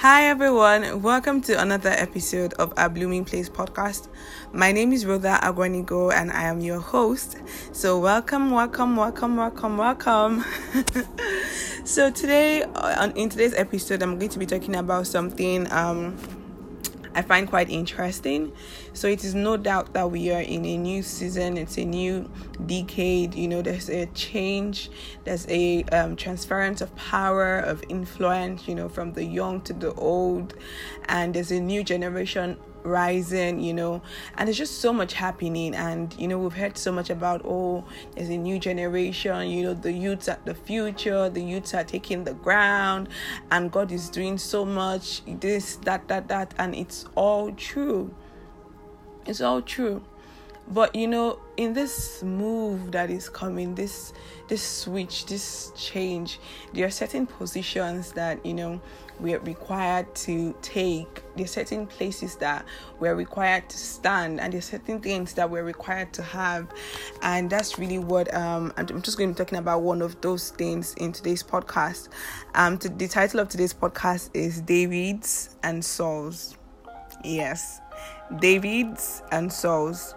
Hi 0.00 0.28
everyone, 0.28 1.02
welcome 1.02 1.42
to 1.42 1.60
another 1.60 1.90
episode 1.90 2.54
of 2.54 2.72
our 2.78 2.88
Blooming 2.88 3.22
Place 3.22 3.50
podcast. 3.50 4.08
My 4.50 4.72
name 4.72 4.94
is 4.94 5.04
Rhoda 5.04 5.38
Agwanigo 5.42 6.10
and 6.10 6.32
I 6.32 6.44
am 6.44 6.62
your 6.62 6.80
host. 6.80 7.36
So 7.72 7.98
welcome, 7.98 8.50
welcome, 8.50 8.96
welcome, 8.96 9.36
welcome, 9.36 9.76
welcome. 9.76 10.42
so 11.84 12.10
today, 12.10 12.62
uh, 12.62 13.12
in 13.14 13.28
today's 13.28 13.52
episode, 13.52 14.02
I'm 14.02 14.18
going 14.18 14.30
to 14.30 14.38
be 14.38 14.46
talking 14.46 14.74
about 14.76 15.06
something 15.06 15.70
um 15.70 16.16
I 17.14 17.22
find 17.22 17.48
quite 17.48 17.70
interesting. 17.70 18.52
So 18.92 19.08
it 19.08 19.24
is 19.24 19.34
no 19.34 19.56
doubt 19.56 19.92
that 19.94 20.10
we 20.10 20.32
are 20.32 20.40
in 20.40 20.64
a 20.64 20.76
new 20.76 21.02
season. 21.02 21.56
It's 21.56 21.76
a 21.76 21.84
new 21.84 22.30
decade. 22.66 23.34
You 23.34 23.48
know, 23.48 23.62
there's 23.62 23.88
a 23.90 24.06
change. 24.06 24.90
There's 25.24 25.46
a 25.48 25.82
um, 25.84 26.16
transference 26.16 26.80
of 26.80 26.94
power, 26.96 27.58
of 27.58 27.82
influence. 27.88 28.68
You 28.68 28.74
know, 28.74 28.88
from 28.88 29.12
the 29.12 29.24
young 29.24 29.60
to 29.62 29.72
the 29.72 29.92
old, 29.94 30.54
and 31.08 31.34
there's 31.34 31.50
a 31.50 31.60
new 31.60 31.82
generation 31.82 32.56
rising, 32.82 33.60
you 33.60 33.74
know, 33.74 34.02
and 34.36 34.46
there's 34.46 34.58
just 34.58 34.80
so 34.80 34.92
much 34.92 35.14
happening. 35.14 35.74
And 35.74 36.14
you 36.18 36.28
know, 36.28 36.38
we've 36.38 36.52
heard 36.52 36.76
so 36.76 36.92
much 36.92 37.10
about 37.10 37.42
oh, 37.44 37.84
there's 38.14 38.28
a 38.28 38.36
new 38.36 38.58
generation, 38.58 39.48
you 39.48 39.62
know, 39.62 39.74
the 39.74 39.92
youths 39.92 40.28
at 40.28 40.44
the 40.46 40.54
future, 40.54 41.28
the 41.28 41.42
youths 41.42 41.74
are 41.74 41.84
taking 41.84 42.24
the 42.24 42.34
ground, 42.34 43.08
and 43.50 43.70
God 43.70 43.92
is 43.92 44.08
doing 44.08 44.38
so 44.38 44.64
much, 44.64 45.22
this, 45.26 45.76
that, 45.76 46.08
that, 46.08 46.28
that, 46.28 46.54
and 46.58 46.74
it's 46.74 47.06
all 47.14 47.52
true. 47.52 48.14
It's 49.26 49.40
all 49.40 49.62
true. 49.62 50.02
But 50.70 50.94
you 50.94 51.08
know, 51.08 51.40
in 51.56 51.72
this 51.72 52.22
move 52.22 52.92
that 52.92 53.10
is 53.10 53.28
coming, 53.28 53.74
this 53.74 54.12
this 54.46 54.62
switch, 54.62 55.26
this 55.26 55.72
change, 55.76 56.38
there 56.72 56.86
are 56.86 56.90
certain 56.90 57.26
positions 57.26 58.12
that 58.12 58.44
you 58.46 58.54
know 58.54 58.80
we're 59.18 59.40
required 59.40 60.14
to 60.14 60.54
take. 60.62 61.22
There 61.34 61.44
are 61.44 61.48
certain 61.48 61.86
places 61.86 62.36
that 62.36 62.64
we're 63.00 63.16
required 63.16 63.68
to 63.68 63.76
stand, 63.76 64.40
and 64.40 64.52
there 64.52 64.58
are 64.58 64.62
certain 64.62 65.00
things 65.00 65.34
that 65.34 65.50
we're 65.50 65.64
required 65.64 66.12
to 66.14 66.22
have. 66.22 66.68
And 67.22 67.50
that's 67.50 67.78
really 67.78 67.98
what 67.98 68.32
um, 68.32 68.72
I'm 68.76 69.02
just 69.02 69.18
going 69.18 69.30
to 69.30 69.34
be 69.34 69.44
talking 69.44 69.58
about 69.58 69.82
one 69.82 70.02
of 70.02 70.20
those 70.20 70.50
things 70.50 70.94
in 70.94 71.12
today's 71.12 71.42
podcast. 71.42 72.10
Um, 72.54 72.78
to, 72.78 72.88
the 72.88 73.08
title 73.08 73.40
of 73.40 73.48
today's 73.48 73.74
podcast 73.74 74.30
is 74.34 74.60
David's 74.60 75.56
and 75.64 75.84
Saul's. 75.84 76.56
Yes, 77.24 77.80
David's 78.38 79.22
and 79.32 79.52
Saul's 79.52 80.14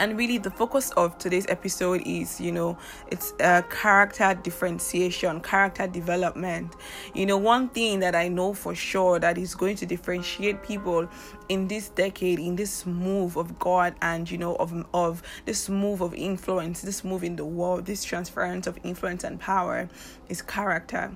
and 0.00 0.16
really 0.16 0.38
the 0.38 0.50
focus 0.50 0.90
of 0.92 1.18
today's 1.18 1.44
episode 1.50 2.02
is 2.06 2.40
you 2.40 2.50
know 2.50 2.76
it's 3.08 3.34
a 3.40 3.62
character 3.68 4.32
differentiation 4.42 5.40
character 5.42 5.86
development. 5.86 6.74
You 7.14 7.26
know 7.26 7.36
one 7.36 7.68
thing 7.68 8.00
that 8.00 8.14
i 8.14 8.26
know 8.26 8.54
for 8.54 8.74
sure 8.74 9.18
that 9.18 9.36
is 9.36 9.54
going 9.54 9.76
to 9.76 9.86
differentiate 9.86 10.62
people 10.62 11.06
in 11.50 11.68
this 11.68 11.90
decade 11.90 12.38
in 12.38 12.56
this 12.56 12.86
move 12.86 13.36
of 13.36 13.58
god 13.58 13.94
and 14.00 14.30
you 14.30 14.38
know 14.38 14.54
of 14.56 14.72
of 14.94 15.22
this 15.44 15.68
move 15.68 16.00
of 16.00 16.14
influence 16.14 16.80
this 16.80 17.04
move 17.04 17.22
in 17.22 17.36
the 17.36 17.44
world 17.44 17.84
this 17.84 18.02
transference 18.02 18.66
of 18.66 18.78
influence 18.82 19.22
and 19.22 19.38
power 19.38 19.86
is 20.30 20.40
character 20.40 21.12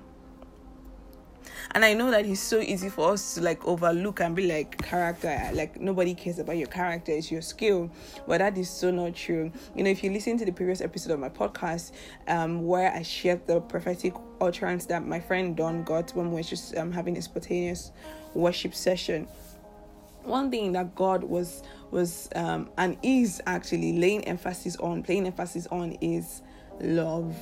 and 1.73 1.85
I 1.85 1.95
know 1.95 2.11
that 2.11 2.27
it's 2.27 2.41
so 2.41 2.61
easy 2.61 2.89
for 2.89 3.13
us 3.13 3.35
to 3.35 3.41
like 3.41 3.65
overlook 3.67 4.21
and 4.21 4.35
be 4.35 4.47
like 4.47 4.83
character, 4.83 5.51
like 5.53 5.81
nobody 5.81 6.15
cares 6.15 6.39
about 6.39 6.57
your 6.57 6.69
character, 6.69 7.13
it's 7.13 7.31
your 7.31 7.43
skill. 7.43 7.91
But 8.27 8.39
that 8.39 8.57
is 8.59 8.71
so 8.71 8.91
not 8.91 9.15
true. 9.15 9.51
You 9.75 9.85
know, 9.85 9.91
if 9.91 10.03
you 10.05 10.11
listen 10.11 10.39
to 10.39 10.45
the 10.45 10.53
previous 10.53 10.81
episode 10.81 11.13
of 11.13 11.21
my 11.21 11.29
podcast, 11.29 11.93
um, 12.29 12.67
where 12.67 12.93
I 12.93 13.03
shared 13.03 13.47
the 13.47 13.61
prophetic 13.61 14.15
utterance 14.41 14.87
that 14.87 15.07
my 15.07 15.21
friend 15.21 15.57
Don 15.57 15.85
got 15.85 16.11
when 16.15 16.31
we 16.31 16.37
were 16.37 16.43
just 16.43 16.77
um, 16.77 16.93
having 16.93 17.17
a 17.17 17.23
spontaneous 17.23 17.93
worship 18.35 18.75
session 18.75 19.29
one 20.25 20.51
thing 20.51 20.73
that 20.73 20.95
God 20.95 21.23
was 21.23 21.63
was 21.91 22.29
um, 22.35 22.71
and 22.79 22.97
is 23.03 23.41
actually 23.47 23.99
laying 23.99 24.25
emphasis 24.25 24.77
on, 24.77 25.03
playing 25.03 25.27
emphasis 25.27 25.67
on 25.71 25.93
is 26.01 26.43
love 26.81 27.37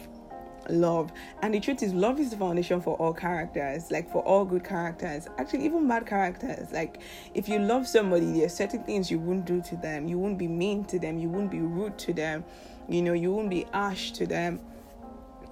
love. 0.72 1.12
And 1.42 1.54
the 1.54 1.60
truth 1.60 1.82
is 1.82 1.92
love 1.92 2.18
is 2.18 2.30
the 2.30 2.36
foundation 2.36 2.80
for 2.80 2.96
all 2.96 3.12
characters 3.12 3.90
like 3.90 4.10
for 4.10 4.22
all 4.22 4.44
good 4.44 4.64
characters. 4.64 5.28
Actually 5.38 5.64
even 5.66 5.86
bad 5.86 6.06
characters. 6.06 6.72
Like 6.72 7.00
if 7.34 7.48
you 7.48 7.58
love 7.58 7.86
somebody 7.86 8.32
there 8.32 8.46
are 8.46 8.48
certain 8.48 8.82
things 8.82 9.10
you 9.10 9.18
wouldn't 9.18 9.44
do 9.44 9.60
to 9.62 9.76
them. 9.76 10.08
You 10.08 10.18
wouldn't 10.18 10.38
be 10.38 10.48
mean 10.48 10.84
to 10.86 10.98
them. 10.98 11.18
You 11.18 11.28
wouldn't 11.28 11.50
be 11.50 11.60
rude 11.60 11.98
to 11.98 12.12
them. 12.12 12.44
You 12.88 13.02
know 13.02 13.12
you 13.12 13.32
wouldn't 13.32 13.50
be 13.50 13.66
harsh 13.72 14.10
to 14.12 14.26
them. 14.26 14.60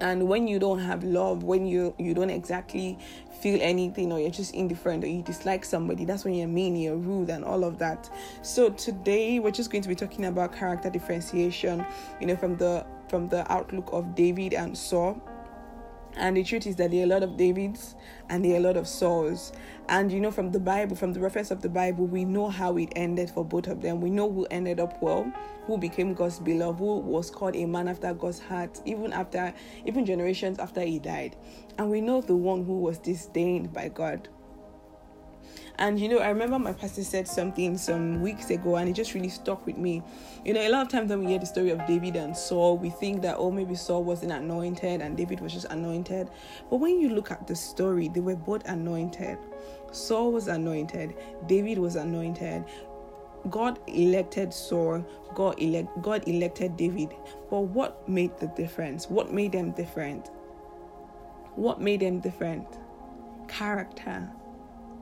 And 0.00 0.28
when 0.28 0.48
you 0.48 0.58
don't 0.58 0.78
have 0.78 1.04
love 1.04 1.42
when 1.42 1.66
you 1.66 1.94
you 1.98 2.14
don't 2.14 2.30
exactly 2.30 2.98
feel 3.40 3.58
anything 3.62 4.12
or 4.12 4.20
you're 4.20 4.30
just 4.30 4.54
indifferent 4.54 5.02
or 5.04 5.06
you 5.06 5.22
dislike 5.22 5.64
somebody 5.64 6.04
that's 6.04 6.24
when 6.24 6.34
you're 6.34 6.48
mean 6.48 6.76
you're 6.76 6.96
rude 6.96 7.30
and 7.30 7.44
all 7.44 7.64
of 7.64 7.78
that. 7.78 8.10
So 8.42 8.70
today 8.70 9.38
we're 9.38 9.50
just 9.50 9.70
going 9.70 9.82
to 9.82 9.88
be 9.88 9.94
talking 9.94 10.24
about 10.26 10.54
character 10.54 10.88
differentiation 10.88 11.84
you 12.20 12.26
know 12.26 12.36
from 12.36 12.56
the 12.56 12.86
from 13.10 13.28
the 13.28 13.50
outlook 13.52 13.90
of 13.92 14.14
David 14.14 14.54
and 14.54 14.78
Saul. 14.78 15.20
And 16.16 16.36
the 16.36 16.42
truth 16.42 16.66
is 16.66 16.76
that 16.76 16.90
there 16.90 17.00
are 17.00 17.04
a 17.04 17.06
lot 17.06 17.22
of 17.22 17.36
Davids 17.36 17.94
and 18.28 18.44
there 18.44 18.54
are 18.54 18.56
a 18.56 18.60
lot 18.60 18.76
of 18.76 18.88
Sauls. 18.88 19.52
And 19.88 20.10
you 20.10 20.20
know, 20.20 20.30
from 20.30 20.50
the 20.50 20.58
Bible, 20.60 20.96
from 20.96 21.12
the 21.12 21.20
reference 21.20 21.50
of 21.50 21.62
the 21.62 21.68
Bible, 21.68 22.06
we 22.06 22.24
know 22.24 22.48
how 22.48 22.76
it 22.76 22.92
ended 22.96 23.30
for 23.30 23.44
both 23.44 23.66
of 23.66 23.80
them. 23.82 24.00
We 24.00 24.10
know 24.10 24.30
who 24.30 24.44
ended 24.46 24.80
up 24.80 25.02
well, 25.02 25.32
who 25.66 25.78
became 25.78 26.14
God's 26.14 26.38
beloved, 26.38 26.78
who 26.78 26.98
was 26.98 27.30
called 27.30 27.56
a 27.56 27.66
man 27.66 27.88
after 27.88 28.12
God's 28.14 28.40
heart, 28.40 28.80
even 28.84 29.12
after, 29.12 29.52
even 29.84 30.04
generations 30.04 30.58
after 30.58 30.80
he 30.80 30.98
died. 30.98 31.36
And 31.78 31.90
we 31.90 32.00
know 32.00 32.20
the 32.20 32.36
one 32.36 32.64
who 32.64 32.78
was 32.78 32.98
disdained 32.98 33.72
by 33.72 33.88
God. 33.88 34.28
And 35.78 35.98
you 35.98 36.08
know, 36.08 36.18
I 36.18 36.28
remember 36.28 36.58
my 36.58 36.72
pastor 36.72 37.02
said 37.02 37.26
something 37.26 37.78
some 37.78 38.20
weeks 38.20 38.50
ago, 38.50 38.76
and 38.76 38.88
it 38.88 38.92
just 38.92 39.14
really 39.14 39.28
stuck 39.28 39.64
with 39.66 39.76
me. 39.76 40.02
You 40.44 40.54
know, 40.54 40.60
a 40.60 40.68
lot 40.68 40.82
of 40.82 40.88
times 40.88 41.10
when 41.10 41.20
we 41.20 41.26
hear 41.26 41.38
the 41.38 41.46
story 41.46 41.70
of 41.70 41.84
David 41.86 42.16
and 42.16 42.36
Saul, 42.36 42.76
we 42.76 42.90
think 42.90 43.22
that 43.22 43.36
oh, 43.38 43.50
maybe 43.50 43.74
Saul 43.74 44.04
wasn't 44.04 44.32
anointed 44.32 45.00
and 45.00 45.16
David 45.16 45.40
was 45.40 45.52
just 45.52 45.66
anointed. 45.66 46.30
But 46.68 46.76
when 46.76 47.00
you 47.00 47.10
look 47.10 47.30
at 47.30 47.46
the 47.46 47.56
story, 47.56 48.08
they 48.08 48.20
were 48.20 48.36
both 48.36 48.68
anointed. 48.68 49.38
Saul 49.92 50.32
was 50.32 50.48
anointed, 50.48 51.14
David 51.46 51.78
was 51.78 51.96
anointed. 51.96 52.64
God 53.48 53.80
elected 53.86 54.52
Saul, 54.52 55.04
God 55.34 55.58
elect 55.60 55.88
God 56.02 56.28
elected 56.28 56.76
David. 56.76 57.14
But 57.48 57.60
what 57.60 58.06
made 58.08 58.36
the 58.38 58.48
difference? 58.48 59.08
What 59.08 59.32
made 59.32 59.52
them 59.52 59.70
different? 59.72 60.28
What 61.54 61.80
made 61.80 62.00
them 62.00 62.20
different? 62.20 62.66
Character 63.48 64.30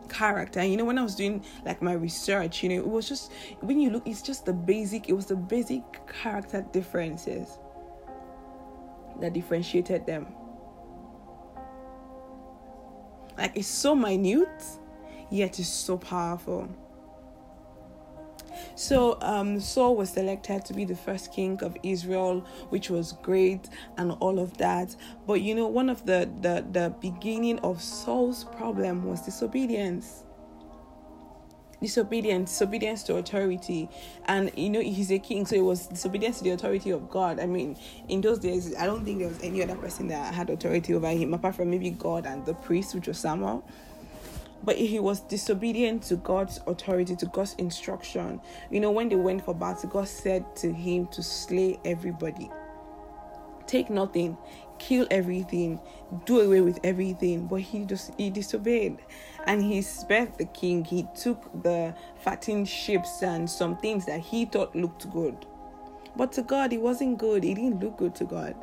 character. 0.08 0.64
You 0.64 0.76
know 0.76 0.84
when 0.84 0.98
i 0.98 1.02
was 1.02 1.14
doing 1.14 1.44
like 1.64 1.82
my 1.82 1.92
research 1.92 2.62
you 2.62 2.68
know 2.68 2.76
it 2.76 2.86
was 2.86 3.08
just 3.08 3.32
when 3.60 3.80
you 3.80 3.90
look 3.90 4.06
it's 4.06 4.22
just 4.22 4.44
the 4.44 4.52
basic 4.52 5.08
it 5.08 5.12
was 5.12 5.26
the 5.26 5.36
basic 5.36 5.82
character 6.06 6.64
differences 6.72 7.58
that 9.20 9.32
differentiated 9.32 10.06
them. 10.06 10.26
Like 13.36 13.56
it's 13.56 13.68
so 13.68 13.94
minute 13.94 14.64
yet 15.30 15.58
it's 15.58 15.68
so 15.68 15.96
powerful 15.98 16.68
so 18.78 19.18
um, 19.22 19.58
Saul 19.58 19.96
was 19.96 20.10
selected 20.10 20.64
to 20.66 20.72
be 20.72 20.84
the 20.84 20.94
first 20.94 21.32
king 21.32 21.58
of 21.64 21.76
Israel, 21.82 22.46
which 22.68 22.90
was 22.90 23.10
great 23.22 23.68
and 23.96 24.12
all 24.20 24.38
of 24.38 24.56
that. 24.58 24.94
But 25.26 25.40
you 25.40 25.56
know, 25.56 25.66
one 25.66 25.90
of 25.90 26.06
the 26.06 26.30
the, 26.40 26.64
the 26.70 26.94
beginning 27.00 27.58
of 27.58 27.82
Saul's 27.82 28.44
problem 28.44 29.04
was 29.04 29.22
disobedience. 29.22 30.22
Disobedience 31.82 32.50
disobedience 32.52 33.02
to 33.04 33.16
authority. 33.16 33.88
And 34.26 34.52
you 34.56 34.70
know 34.70 34.80
he's 34.80 35.10
a 35.10 35.18
king 35.18 35.44
so 35.44 35.56
it 35.56 35.64
was 35.64 35.88
disobedience 35.88 36.38
to 36.38 36.44
the 36.44 36.50
authority 36.50 36.90
of 36.90 37.10
god. 37.10 37.40
I 37.40 37.46
mean 37.46 37.76
in 38.08 38.20
those 38.20 38.38
days 38.38 38.76
i 38.76 38.86
don't 38.86 39.04
think 39.04 39.18
there 39.18 39.28
was 39.28 39.40
any 39.42 39.60
other 39.62 39.76
person 39.76 40.06
that 40.08 40.32
had 40.34 40.50
authority 40.50 40.94
over 40.94 41.08
him 41.08 41.34
apart 41.34 41.56
from 41.56 41.70
maybe 41.70 41.90
god 41.90 42.26
and 42.26 42.44
the 42.46 42.54
priest 42.54 42.94
which 42.94 43.06
was 43.06 43.18
samuel 43.18 43.64
but 44.62 44.76
he 44.76 44.98
was 44.98 45.20
disobedient 45.20 46.02
to 46.04 46.16
God's 46.16 46.60
authority, 46.66 47.16
to 47.16 47.26
God's 47.26 47.54
instruction. 47.54 48.40
You 48.70 48.80
know, 48.80 48.90
when 48.90 49.08
they 49.08 49.16
went 49.16 49.44
for 49.44 49.54
battle, 49.54 49.88
God 49.88 50.08
said 50.08 50.56
to 50.56 50.72
him 50.72 51.06
to 51.08 51.22
slay 51.22 51.78
everybody. 51.84 52.50
Take 53.66 53.90
nothing, 53.90 54.36
kill 54.78 55.06
everything, 55.10 55.78
do 56.24 56.40
away 56.40 56.60
with 56.60 56.80
everything. 56.82 57.46
But 57.46 57.60
he 57.60 57.84
just 57.84 58.12
he 58.16 58.30
disobeyed. 58.30 58.98
And 59.46 59.62
he 59.62 59.82
spared 59.82 60.36
the 60.38 60.46
king. 60.46 60.84
He 60.84 61.06
took 61.14 61.62
the 61.62 61.94
fattened 62.16 62.68
sheep 62.68 63.02
and 63.22 63.48
some 63.48 63.76
things 63.76 64.06
that 64.06 64.20
he 64.20 64.46
thought 64.46 64.74
looked 64.74 65.10
good. 65.10 65.46
But 66.16 66.32
to 66.32 66.42
God, 66.42 66.72
it 66.72 66.80
wasn't 66.80 67.18
good. 67.18 67.44
It 67.44 67.54
didn't 67.54 67.80
look 67.80 67.98
good 67.98 68.14
to 68.16 68.24
God 68.24 68.56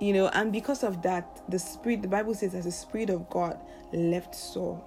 you 0.00 0.12
know 0.12 0.28
and 0.28 0.52
because 0.52 0.82
of 0.84 1.02
that 1.02 1.40
the 1.48 1.58
spirit 1.58 2.02
the 2.02 2.08
bible 2.08 2.34
says 2.34 2.52
that 2.52 2.64
the 2.64 2.72
spirit 2.72 3.10
of 3.10 3.28
god 3.30 3.58
left 3.92 4.34
saul 4.34 4.84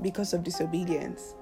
because 0.00 0.32
of 0.32 0.42
disobedience 0.42 1.34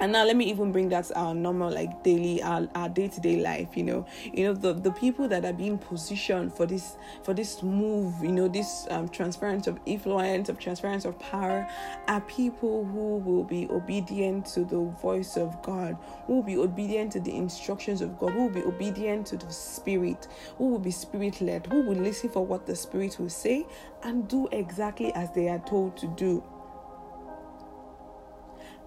and 0.00 0.12
now 0.12 0.24
let 0.24 0.36
me 0.36 0.44
even 0.50 0.72
bring 0.72 0.88
that 0.88 1.10
our 1.16 1.34
normal 1.34 1.70
like 1.70 2.02
daily 2.02 2.42
our, 2.42 2.68
our 2.74 2.88
day-to-day 2.88 3.40
life 3.40 3.76
you 3.76 3.84
know. 3.84 4.06
You 4.32 4.44
know 4.44 4.54
the 4.54 4.72
the 4.72 4.90
people 4.92 5.28
that 5.28 5.44
are 5.44 5.52
being 5.52 5.78
positioned 5.78 6.52
for 6.52 6.66
this 6.66 6.96
for 7.22 7.34
this 7.34 7.62
move 7.62 8.14
you 8.22 8.32
know 8.32 8.48
this 8.48 8.86
um, 8.90 9.08
transference 9.08 9.66
of 9.66 9.78
influence 9.86 10.48
of 10.48 10.58
transference 10.58 11.04
of 11.04 11.18
power 11.18 11.68
are 12.08 12.20
people 12.22 12.84
who 12.84 13.18
will 13.18 13.44
be 13.44 13.68
obedient 13.70 14.46
to 14.46 14.64
the 14.64 14.80
voice 15.00 15.36
of 15.36 15.60
god 15.62 15.96
who 16.26 16.36
will 16.36 16.42
be 16.42 16.56
obedient 16.56 17.12
to 17.12 17.20
the 17.20 17.34
instructions 17.34 18.00
of 18.00 18.18
god 18.18 18.32
who 18.32 18.44
will 18.44 18.54
be 18.54 18.62
obedient 18.62 19.26
to 19.26 19.36
the 19.36 19.50
spirit 19.52 20.28
who 20.58 20.68
will 20.68 20.78
be 20.78 20.90
spirit 20.90 21.40
led 21.40 21.66
who 21.66 21.82
will 21.82 21.96
listen 21.96 22.28
for 22.28 22.44
what 22.44 22.66
the 22.66 22.74
spirit 22.74 23.16
will 23.18 23.28
say 23.28 23.66
and 24.02 24.28
do 24.28 24.48
exactly 24.52 25.12
as 25.14 25.30
they 25.32 25.48
are 25.48 25.58
told 25.60 25.96
to 25.96 26.06
do. 26.08 26.42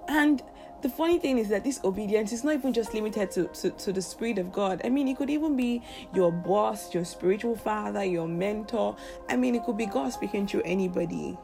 And 0.08 0.42
the 0.86 0.92
funny 0.92 1.18
thing 1.18 1.40
is 1.40 1.50
that 1.50 1.64
this 1.64 1.80
obedience 1.84 2.32
is 2.32 2.44
not 2.44 2.54
even 2.54 2.72
just 2.72 2.94
limited 2.94 3.32
to, 3.32 3.46
to, 3.48 3.72
to, 3.72 3.92
the 3.92 4.04
Spirit 4.04 4.38
of 4.38 4.52
God. 4.52 4.82
I 4.84 4.90
mean, 4.90 5.08
it 5.08 5.18
could 5.18 5.32
even 5.32 5.56
be 5.56 5.82
your 6.14 6.32
boss, 6.32 6.94
your 6.94 7.04
spiritual 7.04 7.56
father, 7.56 8.04
your 8.04 8.28
mentor. 8.28 8.96
I 9.28 9.36
mean, 9.36 9.56
it 9.56 9.64
could 9.64 9.78
be 9.78 9.88
God 9.88 10.14
speaking 10.14 10.46
to 10.46 10.62
anybody. 10.62 11.40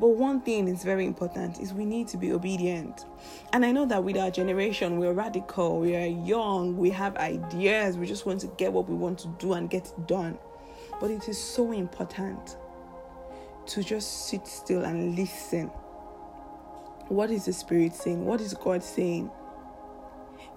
But 0.00 0.08
one 0.08 0.40
thing 0.40 0.66
is 0.66 0.82
very 0.82 1.06
important 1.06 1.60
is 1.60 1.72
we 1.72 1.84
need 1.84 2.08
to 2.08 2.16
be 2.16 2.32
obedient. 2.32 3.04
And 3.52 3.64
I 3.64 3.70
know 3.70 3.86
that 3.86 4.02
with 4.02 4.16
our 4.16 4.32
generation, 4.32 4.98
we're 4.98 5.12
radical, 5.12 5.78
we 5.78 5.94
are 5.94 6.06
young, 6.06 6.76
we 6.76 6.90
have 6.90 7.16
ideas, 7.18 7.96
we 7.96 8.08
just 8.08 8.26
want 8.26 8.40
to 8.40 8.48
get 8.58 8.72
what 8.72 8.88
we 8.88 8.96
want 8.96 9.20
to 9.20 9.28
do 9.38 9.52
and 9.52 9.70
get 9.70 9.86
it 9.86 10.08
done. 10.08 10.36
But 11.00 11.12
it 11.12 11.28
is 11.28 11.38
so 11.38 11.70
important 11.70 12.56
to 13.66 13.84
just 13.84 14.26
sit 14.26 14.48
still 14.48 14.82
and 14.84 15.14
listen 15.14 15.70
what 17.08 17.30
is 17.30 17.46
the 17.46 17.52
spirit 17.52 17.94
saying? 17.94 18.24
What 18.24 18.40
is 18.40 18.54
god 18.54 18.82
saying? 18.82 19.30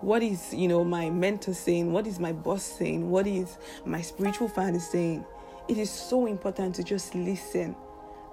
What 0.01 0.24
is 0.24 0.53
you 0.53 0.68
know 0.68 0.83
my 0.83 1.09
mentor 1.09 1.53
saying? 1.53 1.92
What 1.92 2.07
is 2.07 2.19
my 2.19 2.33
boss 2.33 2.63
saying? 2.63 3.09
What 3.09 3.27
is 3.27 3.57
my 3.86 4.01
spiritual 4.01 4.50
father 4.50 4.80
saying? 4.80 5.25
It 5.68 5.77
is 5.77 5.89
so 5.89 6.25
important 6.25 6.75
to 6.75 6.83
just 6.83 7.15
listen 7.15 7.75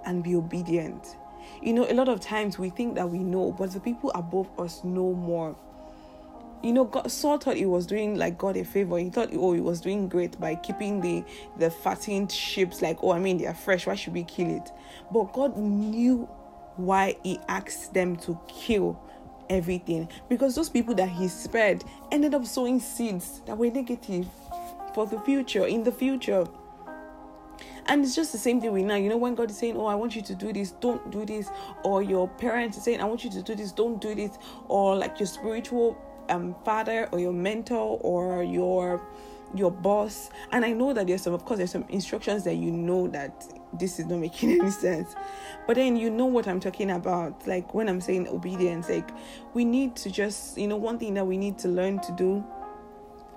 and 0.04 0.24
be 0.24 0.34
obedient. 0.34 1.16
You 1.62 1.74
know 1.74 1.90
a 1.90 1.94
lot 1.94 2.08
of 2.08 2.20
times 2.20 2.58
we 2.58 2.70
think 2.70 2.94
that 2.96 3.08
we 3.08 3.18
know 3.18 3.52
but 3.52 3.72
the 3.72 3.80
people 3.80 4.10
above 4.14 4.48
us 4.58 4.82
know 4.82 5.12
more. 5.12 5.56
You 6.62 6.72
know 6.72 6.84
God, 6.84 7.08
Saul 7.08 7.38
thought 7.38 7.56
he 7.56 7.66
was 7.66 7.86
doing 7.86 8.16
like 8.16 8.36
God 8.36 8.56
a 8.56 8.64
favor. 8.64 8.98
He 8.98 9.10
thought 9.10 9.28
oh 9.32 9.52
he 9.52 9.60
was 9.60 9.80
doing 9.80 10.08
great 10.08 10.40
by 10.40 10.56
keeping 10.56 11.00
the 11.00 11.24
the 11.56 11.70
fattened 11.70 12.32
sheep 12.32 12.80
like 12.82 12.98
oh 13.02 13.12
I 13.12 13.20
mean 13.20 13.38
they 13.38 13.46
are 13.46 13.54
fresh. 13.54 13.86
Why 13.86 13.94
should 13.94 14.14
we 14.14 14.24
kill 14.24 14.56
it? 14.56 14.72
But 15.12 15.32
God 15.32 15.56
knew 15.56 16.28
why 16.78 17.16
he 17.22 17.38
asked 17.48 17.92
them 17.92 18.16
to 18.16 18.38
kill 18.48 18.98
everything. 19.50 20.08
Because 20.28 20.54
those 20.54 20.68
people 20.68 20.94
that 20.94 21.08
he 21.08 21.28
spared 21.28 21.84
ended 22.10 22.34
up 22.34 22.46
sowing 22.46 22.80
seeds 22.80 23.42
that 23.46 23.58
were 23.58 23.70
negative 23.70 24.26
for 24.94 25.06
the 25.06 25.20
future 25.20 25.66
in 25.66 25.82
the 25.82 25.92
future. 25.92 26.46
And 27.86 28.04
it's 28.04 28.14
just 28.14 28.32
the 28.32 28.38
same 28.38 28.60
thing 28.60 28.72
with 28.72 28.84
now. 28.84 28.96
You 28.96 29.08
know 29.08 29.16
when 29.16 29.34
god 29.34 29.50
is 29.50 29.58
saying 29.58 29.76
oh 29.76 29.86
i 29.86 29.94
want 29.94 30.14
you 30.14 30.22
to 30.22 30.34
do 30.34 30.52
this 30.52 30.72
don't 30.72 31.10
do 31.10 31.24
this 31.24 31.48
or 31.84 32.02
your 32.02 32.28
parents 32.28 32.76
are 32.76 32.82
saying 32.82 33.00
i 33.00 33.04
want 33.04 33.24
you 33.24 33.30
to 33.30 33.42
do 33.42 33.54
this 33.54 33.72
don't 33.72 33.98
do 33.98 34.14
this 34.14 34.38
or 34.68 34.94
like 34.94 35.18
your 35.18 35.26
spiritual 35.26 35.96
um 36.28 36.54
father 36.64 37.08
or 37.12 37.18
your 37.18 37.32
mentor 37.32 37.98
or 38.02 38.42
your 38.42 39.02
your 39.54 39.70
boss. 39.70 40.28
And 40.52 40.64
i 40.64 40.72
know 40.72 40.92
that 40.92 41.06
there's 41.06 41.22
some 41.22 41.32
of 41.32 41.44
course 41.44 41.58
there's 41.58 41.70
some 41.70 41.86
instructions 41.88 42.44
that 42.44 42.56
you 42.56 42.70
know 42.70 43.08
that 43.08 43.46
this 43.72 43.98
is 43.98 44.06
not 44.06 44.18
making 44.18 44.52
any 44.60 44.70
sense. 44.70 45.14
But 45.66 45.76
then 45.76 45.96
you 45.96 46.10
know 46.10 46.26
what 46.26 46.46
i'm 46.48 46.60
talking 46.60 46.90
about. 46.90 47.46
Like 47.46 47.74
when 47.74 47.88
i'm 47.88 48.00
saying 48.00 48.28
obedience 48.28 48.88
like 48.88 49.10
we 49.54 49.64
need 49.64 49.96
to 49.96 50.10
just 50.10 50.58
you 50.58 50.68
know 50.68 50.76
one 50.76 50.98
thing 50.98 51.14
that 51.14 51.26
we 51.26 51.36
need 51.36 51.58
to 51.58 51.68
learn 51.68 52.00
to 52.00 52.12
do 52.12 52.44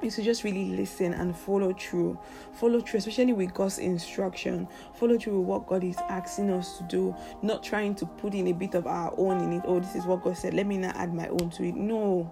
is 0.02 0.16
to 0.16 0.24
just 0.24 0.44
really 0.44 0.66
listen 0.66 1.14
and 1.14 1.36
follow 1.38 1.74
through. 1.74 2.18
Follow 2.54 2.82
through 2.82 2.98
especially 3.00 3.34
with 3.34 3.54
god's 3.54 3.78
instruction. 3.78 4.68
Follow 4.96 5.18
through 5.18 5.40
with 5.40 5.48
what 5.48 5.68
god 5.68 5.84
is 5.84 5.98
asking 6.10 6.50
us 6.52 6.78
to 6.78 6.84
do. 6.84 7.16
Not 7.42 7.64
trying 7.64 7.96
to 7.96 8.06
put 8.06 8.34
in 8.34 8.48
a 8.48 8.54
bit 8.54 8.74
of 8.76 8.88
our 8.88 9.14
own 9.18 9.42
in 9.42 9.54
it. 9.54 9.64
Oh 9.66 9.80
this 9.80 9.96
is 9.96 10.06
what 10.06 10.24
god 10.24 10.38
said. 10.38 10.54
Let 10.54 10.66
me 10.68 10.78
not 10.78 10.96
add 10.96 11.14
my 11.14 11.28
own 11.28 11.50
to 11.52 11.64
it. 11.64 11.76
No. 11.76 12.32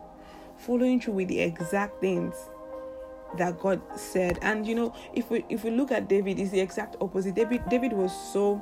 Following 0.57 0.99
through 0.99 1.13
with 1.13 1.27
the 1.29 1.39
exact 1.39 2.01
things 2.01 2.35
that 3.37 3.59
God 3.59 3.81
said. 3.95 4.39
And 4.41 4.65
you 4.65 4.75
know, 4.75 4.93
if 5.13 5.29
we 5.29 5.45
if 5.49 5.63
we 5.63 5.71
look 5.71 5.91
at 5.91 6.07
David, 6.07 6.39
it's 6.39 6.51
the 6.51 6.59
exact 6.59 6.95
opposite. 7.01 7.35
David 7.35 7.61
David 7.69 7.93
was 7.93 8.11
so 8.33 8.61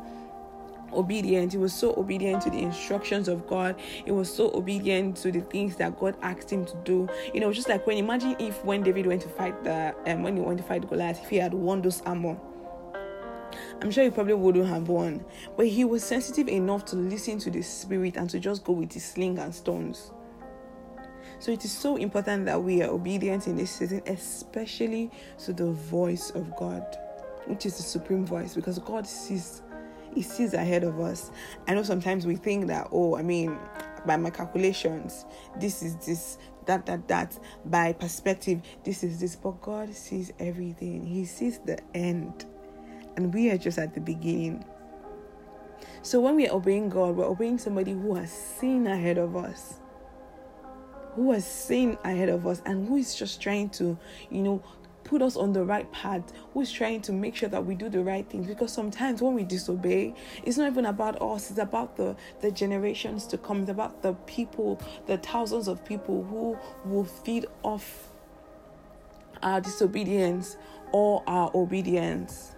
obedient. 0.93 1.51
He 1.51 1.57
was 1.57 1.73
so 1.73 1.93
obedient 1.95 2.41
to 2.43 2.49
the 2.49 2.59
instructions 2.59 3.27
of 3.27 3.47
God. 3.47 3.79
He 3.79 4.11
was 4.11 4.33
so 4.33 4.51
obedient 4.53 5.17
to 5.17 5.31
the 5.31 5.41
things 5.41 5.75
that 5.77 5.99
God 5.99 6.15
asked 6.21 6.51
him 6.51 6.65
to 6.65 6.75
do. 6.83 7.09
You 7.33 7.41
know, 7.41 7.51
just 7.51 7.69
like 7.69 7.85
when 7.85 7.97
imagine 7.97 8.35
if 8.39 8.63
when 8.63 8.83
David 8.83 9.05
went 9.05 9.21
to 9.23 9.29
fight 9.29 9.63
the 9.63 9.95
um 10.05 10.23
when 10.23 10.35
he 10.35 10.41
went 10.41 10.59
to 10.59 10.63
fight 10.63 10.87
Goliath, 10.87 11.21
if 11.23 11.29
he 11.29 11.37
had 11.37 11.53
won 11.53 11.81
those 11.81 12.01
armor. 12.01 12.37
I'm 13.81 13.91
sure 13.91 14.03
he 14.03 14.09
probably 14.09 14.33
wouldn't 14.33 14.67
have 14.67 14.89
won. 14.89 15.23
But 15.55 15.67
he 15.67 15.85
was 15.85 16.03
sensitive 16.03 16.47
enough 16.47 16.83
to 16.85 16.95
listen 16.95 17.39
to 17.39 17.51
the 17.51 17.61
spirit 17.61 18.17
and 18.17 18.29
to 18.29 18.39
just 18.39 18.63
go 18.63 18.73
with 18.73 18.91
his 18.91 19.05
sling 19.05 19.39
and 19.39 19.53
stones. 19.53 20.11
So 21.39 21.51
it 21.51 21.63
is 21.63 21.71
so 21.71 21.97
important 21.97 22.45
that 22.45 22.61
we 22.61 22.81
are 22.81 22.89
obedient 22.89 23.47
in 23.47 23.57
this 23.57 23.71
season, 23.71 24.01
especially 24.07 25.11
to 25.45 25.53
the 25.53 25.71
voice 25.71 26.31
of 26.31 26.55
God, 26.55 26.97
which 27.45 27.65
is 27.65 27.77
the 27.77 27.83
supreme 27.83 28.25
voice, 28.25 28.55
because 28.55 28.79
God 28.79 29.05
sees 29.05 29.61
he 30.13 30.23
sees 30.23 30.55
ahead 30.55 30.83
of 30.83 30.99
us. 30.99 31.29
I 31.67 31.75
know 31.75 31.83
sometimes 31.83 32.25
we 32.25 32.37
think 32.37 32.67
that, 32.67 32.87
oh, 32.91 33.15
I 33.15 33.21
mean, 33.21 33.55
by 34.07 34.17
my 34.17 34.31
calculations, 34.31 35.25
this 35.59 35.83
is 35.83 35.95
this, 35.97 36.39
that, 36.65 36.87
that, 36.87 37.07
that, 37.07 37.37
by 37.65 37.93
perspective, 37.93 38.61
this 38.83 39.03
is 39.03 39.19
this. 39.19 39.35
But 39.35 39.61
God 39.61 39.93
sees 39.93 40.33
everything, 40.39 41.05
He 41.05 41.23
sees 41.25 41.59
the 41.59 41.77
end, 41.95 42.45
and 43.15 43.31
we 43.31 43.51
are 43.51 43.57
just 43.57 43.77
at 43.77 43.93
the 43.93 44.01
beginning. 44.01 44.65
So 46.01 46.19
when 46.19 46.35
we 46.35 46.47
are 46.47 46.55
obeying 46.55 46.89
God, 46.89 47.15
we're 47.15 47.25
obeying 47.25 47.59
somebody 47.59 47.91
who 47.91 48.15
has 48.15 48.31
seen 48.31 48.87
ahead 48.87 49.19
of 49.19 49.35
us 49.35 49.81
who 51.17 51.31
has 51.31 51.45
seen 51.45 51.97
ahead 52.03 52.29
of 52.29 52.45
us 52.45 52.61
and 52.63 52.87
who 52.87 52.95
is 52.95 53.15
just 53.15 53.41
trying 53.41 53.67
to, 53.71 53.97
you 54.29 54.43
know, 54.43 54.63
put 55.03 55.23
us 55.23 55.35
on 55.35 55.51
the 55.51 55.63
right 55.63 55.91
path, 55.91 56.21
who 56.53 56.61
is 56.61 56.71
trying 56.71 57.01
to 57.01 57.11
make 57.11 57.35
sure 57.35 57.49
that 57.49 57.65
we 57.65 57.73
do 57.73 57.89
the 57.89 58.03
right 58.03 58.29
things. 58.29 58.45
Because 58.45 58.71
sometimes 58.71 59.19
when 59.19 59.33
we 59.33 59.43
disobey, 59.43 60.13
it's 60.43 60.57
not 60.57 60.67
even 60.67 60.85
about 60.85 61.19
us, 61.19 61.49
it's 61.49 61.59
about 61.59 61.97
the, 61.97 62.15
the 62.41 62.51
generations 62.51 63.25
to 63.27 63.37
come, 63.37 63.61
it's 63.61 63.71
about 63.71 64.03
the 64.03 64.13
people, 64.27 64.79
the 65.07 65.17
thousands 65.17 65.67
of 65.67 65.83
people 65.83 66.23
who 66.25 66.55
will 66.87 67.05
feed 67.05 67.47
off 67.63 68.11
our 69.41 69.59
disobedience 69.59 70.55
or 70.91 71.23
our 71.25 71.49
obedience. 71.55 72.53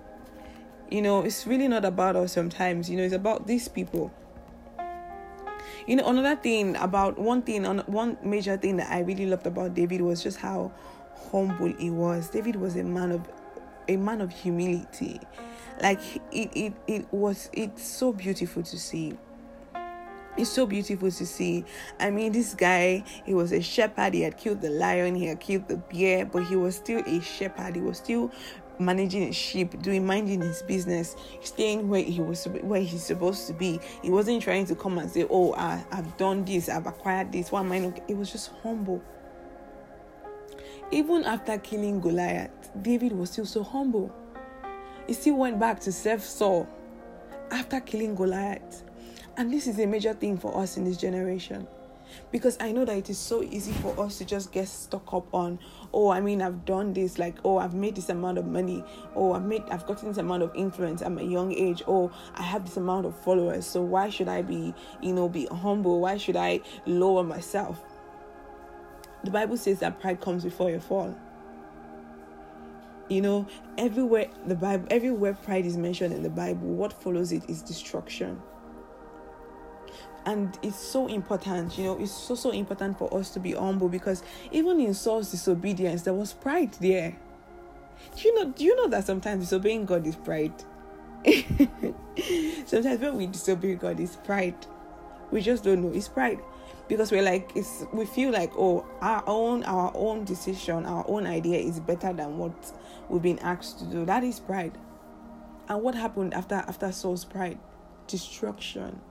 You 0.92 1.02
know, 1.02 1.22
it's 1.22 1.48
really 1.48 1.70
not 1.70 1.86
about 1.86 2.18
us 2.18 2.34
sometimes, 2.34 2.90
you 2.90 2.98
know, 2.98 3.04
it's 3.04 3.14
about 3.14 3.48
these 3.48 3.70
people 3.70 4.12
you 5.90 5.96
know 5.96 6.08
another 6.08 6.36
thing 6.36 6.76
about 6.76 7.18
one 7.18 7.42
thing 7.42 7.66
on 7.66 7.80
one 7.88 8.16
major 8.22 8.56
thing 8.58 8.78
that 8.78 8.92
i 8.92 9.00
really 9.00 9.26
loved 9.26 9.48
about 9.48 9.74
david 9.74 10.02
was 10.02 10.22
just 10.22 10.38
how 10.38 10.72
humble 11.32 11.74
he 11.80 11.90
was 11.90 12.30
david 12.30 12.56
was 12.56 12.76
a 12.76 12.84
man 12.84 13.12
of 13.12 13.28
a 13.88 13.98
man 13.98 14.22
of 14.22 14.32
humility 14.32 15.20
like 15.82 16.00
it 16.32 16.52
it, 16.56 16.74
it 16.86 17.12
was 17.12 17.50
it's 17.54 17.84
so 17.84 18.14
beautiful 18.14 18.62
to 18.62 18.78
see 18.78 19.18
it's 20.38 20.52
so 20.52 20.66
beautiful 20.66 21.12
to 21.12 21.26
see. 21.26 21.66
I 22.00 22.12
mean, 22.12 22.32
this 22.32 22.54
guy, 22.54 23.04
he 23.26 23.34
was 23.34 23.52
a 23.52 23.62
shepherd. 23.62 24.14
He 24.14 24.22
had 24.22 24.38
killed 24.38 24.62
the 24.62 24.70
lion, 24.70 25.16
he 25.16 25.26
had 25.26 25.42
killed 25.42 25.68
the 25.68 25.76
bear, 25.76 26.26
but 26.26 26.46
he 26.46 26.56
was 26.56 26.78
still 26.78 27.04
a 27.06 27.20
shepherd. 27.20 27.76
He 27.76 27.82
was 27.82 27.98
still 27.98 28.32
managing 28.80 29.28
his 29.28 29.36
sheep, 29.36 29.82
doing 29.82 30.06
minding 30.06 30.42
his 30.42 30.62
business, 30.64 31.16
staying 31.42 31.90
where 31.90 32.02
he 32.02 32.22
was 32.22 32.46
where 32.62 32.82
he's 32.82 33.04
supposed 33.04 33.48
to 33.48 33.54
be. 33.54 33.80
He 34.02 34.10
wasn't 34.10 34.42
trying 34.42 34.66
to 34.68 34.76
come 34.76 34.98
and 34.98 35.10
say, 35.10 35.26
"Oh, 35.30 35.54
I, 35.54 35.84
I've 35.92 36.18
done 36.18 36.46
this, 36.46 36.70
I've 36.70 36.88
acquired 36.88 37.32
this." 37.32 37.52
Why 37.52 37.60
am 37.60 37.72
I 37.72 37.80
not? 37.80 38.00
It 38.08 38.18
was 38.18 38.32
just 38.32 38.52
humble. 38.64 39.02
Even 40.92 41.24
after 41.26 41.58
killing 41.58 42.00
Goliath, 42.00 42.72
David 42.82 43.12
was 43.12 43.30
still 43.32 43.46
so 43.46 43.64
humble. 43.64 44.12
He 45.06 45.14
still 45.14 45.36
went 45.36 45.60
back 45.60 45.80
to 45.82 45.92
serve 45.92 46.24
Saul 46.24 46.68
after 47.52 47.80
killing 47.80 48.16
Goliath. 48.16 48.84
And 49.38 49.54
this 49.54 49.68
is 49.68 49.80
a 49.80 49.86
major 49.86 50.14
thing 50.14 50.38
for 50.38 50.58
us 50.58 50.78
in 50.78 50.84
this 50.84 50.98
generation 50.98 51.68
because 52.32 52.58
I 52.60 52.72
know 52.72 52.86
that 52.86 52.98
it 52.98 53.10
is 53.10 53.18
so 53.18 53.44
easy 53.44 53.72
for 53.74 54.00
us 54.00 54.18
to 54.20 54.26
just 54.26 54.52
get 54.52 54.68
stuck 54.68 55.14
up 55.14 55.34
on, 55.34 55.60
oh, 55.94 56.10
I 56.10 56.22
mean, 56.22 56.42
I've 56.42 56.66
done 56.66 56.94
this, 56.94 57.18
like, 57.18 57.38
oh, 57.44 57.58
I've 57.58 57.74
made 57.74 57.96
this 57.96 58.10
amount 58.10 58.38
of 58.38 58.46
money, 58.46 58.84
oh, 59.16 59.34
I've 59.34 59.46
made, 59.46 59.64
I've 59.70 59.86
gotten 59.86 60.10
this 60.10 60.18
amount 60.18 60.44
of 60.44 60.52
influence 60.56 61.02
at 61.02 61.12
my 61.12 61.22
young 61.22 61.54
age, 61.54 61.84
oh, 61.88 62.12
I 62.36 62.44
have 62.44 62.66
this 62.66 62.78
amount 62.78 63.06
of 63.06 63.16
followers, 63.24 63.66
so 63.66 63.82
why 63.82 64.10
should 64.10 64.28
I 64.28 64.42
be, 64.42 64.74
you 65.02 65.14
know, 65.14 65.30
be 65.30 65.46
humble? 65.48 66.02
Why 66.02 66.18
should 66.18 66.36
I 66.36 66.62
lower 66.86 67.24
myself? 67.24 67.82
The 69.24 69.32
Bible 69.32 69.58
says 69.58 69.80
that 69.80 70.00
pride 70.00 70.22
comes 70.22 70.44
before 70.44 70.72
a 70.72 70.80
fall. 70.80 71.16
You 73.10 73.22
know, 73.22 73.48
everywhere 73.78 74.28
the 74.46 74.56
Bible, 74.56 74.88
everywhere 74.92 75.34
pride 75.34 75.66
is 75.66 75.76
mentioned 75.76 76.14
in 76.14 76.22
the 76.22 76.30
Bible, 76.30 76.68
what 76.68 76.94
follows 76.94 77.32
it 77.32 77.50
is 77.50 77.64
destruction 77.64 78.40
and 80.30 80.60
it's 80.62 80.78
so 80.78 81.08
important 81.08 81.76
you 81.76 81.86
know 81.86 81.98
it's 82.00 82.12
so 82.12 82.36
so 82.36 82.52
important 82.52 82.98
for 83.00 83.12
us 83.18 83.32
to 83.32 83.40
be 83.40 83.54
humble 83.54 83.90
because 83.90 84.22
even 84.52 84.80
in 84.80 84.94
saul's 84.94 85.32
disobedience 85.32 86.04
there 86.04 86.14
was 86.14 86.34
pride 86.34 86.72
there. 86.74 87.18
Do 88.16 88.28
you 88.28 88.36
know 88.36 88.52
do 88.52 88.64
you 88.64 88.76
know 88.76 88.88
that 88.90 89.06
sometimes 89.06 89.46
disobeying 89.46 89.86
god 89.86 90.06
is 90.06 90.16
pride? 90.16 90.54
Sometimes 92.66 93.02
when 93.02 93.18
we 93.18 93.28
disobey 93.28 93.76
god 93.76 94.00
is 94.00 94.16
pride. 94.18 94.56
We 95.32 95.42
just 95.42 95.64
don't 95.64 95.82
know. 95.82 95.92
It's 95.94 96.08
pride 96.08 96.40
because 96.88 97.12
we're 97.12 97.24
like 97.24 97.52
it's 97.56 97.86
we 97.92 98.06
feel 98.06 98.32
like 98.32 98.52
oh 98.58 98.86
our 99.02 99.24
own 99.28 99.64
our 99.64 99.92
own 99.96 100.24
decision 100.26 100.86
our 100.86 101.06
own 101.08 101.28
idea 101.28 101.60
is 101.60 101.80
better 101.80 102.14
than 102.14 102.38
what 102.38 102.72
we've 103.10 103.22
been 103.22 103.40
asked 103.40 103.80
to 103.80 103.86
do. 103.86 104.06
That 104.06 104.24
is 104.24 104.40
pride. 104.40 104.78
And 105.68 105.82
what 105.82 105.96
happened 105.96 106.34
after 106.34 106.56
after 106.56 106.92
saul's 106.92 107.26
pride? 107.26 107.60
Destruction 108.08 109.02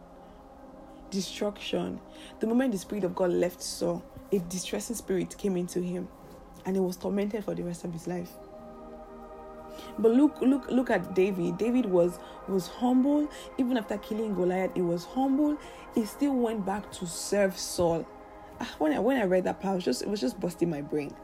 destruction. 1.11 2.01
The 2.41 2.47
moment 2.47 2.73
the 2.73 2.79
Spirit 2.79 3.05
of 3.05 3.15
God 3.15 3.31
left 3.31 3.63
Saul, 3.63 4.03
a 4.33 4.39
distressing 4.39 4.97
spirit 4.97 5.37
came 5.39 5.57
into 5.57 5.81
him 5.81 6.09
and 6.67 6.77
he 6.77 6.81
was 6.81 6.97
tormented 6.97 7.45
for 7.45 7.55
the 7.55 7.63
rest 7.63 7.85
of 7.85 7.93
his 7.93 8.07
life. 8.07 8.31
But 9.99 10.13
look, 10.13 10.41
look, 10.41 10.71
look 10.71 10.91
at 10.91 11.15
David. 11.15 11.59
David 11.59 11.87
was 11.87 12.19
was 12.49 12.69
humble. 12.69 13.29
Even 13.59 13.77
after 13.77 13.97
killing 13.99 14.35
Goliath, 14.35 14.73
he 14.75 14.83
was 14.83 15.05
humble. 15.05 15.57
He 15.95 16.05
still 16.05 16.35
went 16.35 16.67
back 16.67 16.91
to 16.93 17.07
serve 17.07 17.57
Saul. 17.57 18.07
Ah, 18.61 18.75
when 18.79 18.93
I 18.93 18.99
when 18.99 19.17
I 19.21 19.25
read 19.25 19.45
that 19.45 19.61
part, 19.61 19.75
it 19.75 19.77
was 19.77 19.85
just 19.85 20.03
it 20.03 20.09
was 20.09 20.21
just 20.21 20.39
busting 20.41 20.69
my 20.69 20.83
brain. 20.83 21.15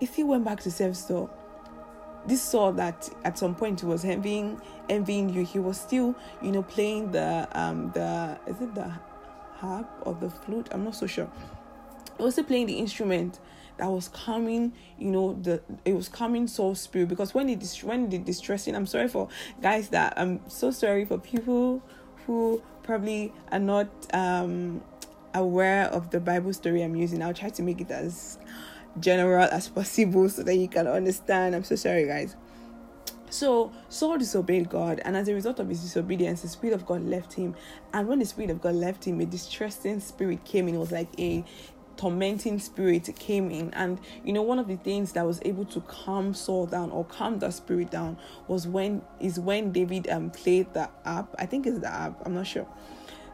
He 0.00 0.06
still 0.06 0.28
went 0.28 0.44
back 0.44 0.60
to 0.60 0.70
serve 0.70 0.96
Saul. 0.96 1.30
This 2.26 2.42
Saul 2.42 2.72
that 2.74 3.08
at 3.24 3.38
some 3.38 3.54
point 3.54 3.80
he 3.80 3.86
was 3.86 4.04
envying 4.04 4.60
envying 4.88 5.28
you. 5.28 5.44
He 5.44 5.58
was 5.58 5.80
still, 5.80 6.14
you 6.42 6.52
know, 6.52 6.62
playing 6.62 7.12
the 7.12 7.48
um 7.52 7.90
the 7.92 8.38
is 8.46 8.60
it 8.60 8.74
the 8.74 8.92
harp 9.58 9.88
or 10.02 10.14
the 10.14 10.30
flute. 10.30 10.68
I'm 10.70 10.84
not 10.84 10.94
so 10.94 11.06
sure. 11.06 11.30
Also 12.18 12.42
playing 12.42 12.66
the 12.66 12.78
instrument 12.78 13.38
that 13.78 13.88
was 13.90 14.08
coming, 14.08 14.72
you 14.98 15.10
know, 15.10 15.34
the 15.40 15.62
it 15.84 15.94
was 15.94 16.08
coming 16.08 16.46
Saul 16.46 16.74
spirit 16.74 17.08
because 17.08 17.32
when 17.32 17.48
it 17.48 17.64
when 17.82 18.08
the 18.10 18.18
distressing, 18.18 18.74
I'm 18.74 18.86
sorry 18.86 19.08
for 19.08 19.28
guys 19.62 19.88
that 19.90 20.14
I'm 20.16 20.40
so 20.48 20.70
sorry 20.70 21.04
for 21.04 21.18
people 21.18 21.82
who 22.26 22.62
probably 22.82 23.32
are 23.52 23.58
not 23.58 23.88
um 24.12 24.82
aware 25.34 25.84
of 25.86 26.10
the 26.10 26.20
Bible 26.20 26.52
story 26.52 26.82
I'm 26.82 26.96
using. 26.96 27.22
I'll 27.22 27.34
try 27.34 27.50
to 27.50 27.62
make 27.62 27.80
it 27.80 27.90
as 27.90 28.38
general 28.98 29.44
as 29.44 29.68
possible 29.68 30.28
so 30.28 30.42
that 30.42 30.56
you 30.56 30.68
can 30.68 30.86
understand. 30.86 31.54
I'm 31.54 31.64
so 31.64 31.76
sorry 31.76 32.06
guys. 32.06 32.36
So 33.30 33.72
Saul 33.88 34.18
disobeyed 34.18 34.70
God, 34.70 35.00
and 35.04 35.16
as 35.16 35.28
a 35.28 35.34
result 35.34 35.60
of 35.60 35.68
his 35.68 35.82
disobedience, 35.82 36.42
the 36.42 36.48
Spirit 36.48 36.74
of 36.74 36.86
God 36.86 37.02
left 37.04 37.34
him. 37.34 37.54
And 37.92 38.08
when 38.08 38.18
the 38.18 38.24
Spirit 38.24 38.50
of 38.50 38.60
God 38.60 38.74
left 38.74 39.04
him, 39.04 39.20
a 39.20 39.26
distressing 39.26 40.00
spirit 40.00 40.44
came 40.44 40.68
in. 40.68 40.74
It 40.74 40.78
was 40.78 40.92
like 40.92 41.08
a 41.18 41.44
tormenting 41.96 42.58
spirit 42.58 43.10
came 43.18 43.50
in. 43.50 43.74
And 43.74 43.98
you 44.24 44.32
know, 44.32 44.42
one 44.42 44.58
of 44.58 44.68
the 44.68 44.76
things 44.76 45.12
that 45.12 45.26
was 45.26 45.40
able 45.44 45.66
to 45.66 45.80
calm 45.82 46.32
Saul 46.32 46.66
down 46.66 46.90
or 46.90 47.04
calm 47.04 47.38
that 47.40 47.52
spirit 47.52 47.90
down 47.90 48.16
was 48.46 48.66
when 48.66 49.02
is 49.20 49.38
when 49.38 49.72
David 49.72 50.08
um 50.08 50.30
played 50.30 50.72
the 50.72 50.88
app 51.04 51.34
I 51.38 51.46
think 51.46 51.66
it's 51.66 51.80
the 51.80 51.92
app 51.92 52.22
I'm 52.24 52.34
not 52.34 52.46
sure. 52.46 52.66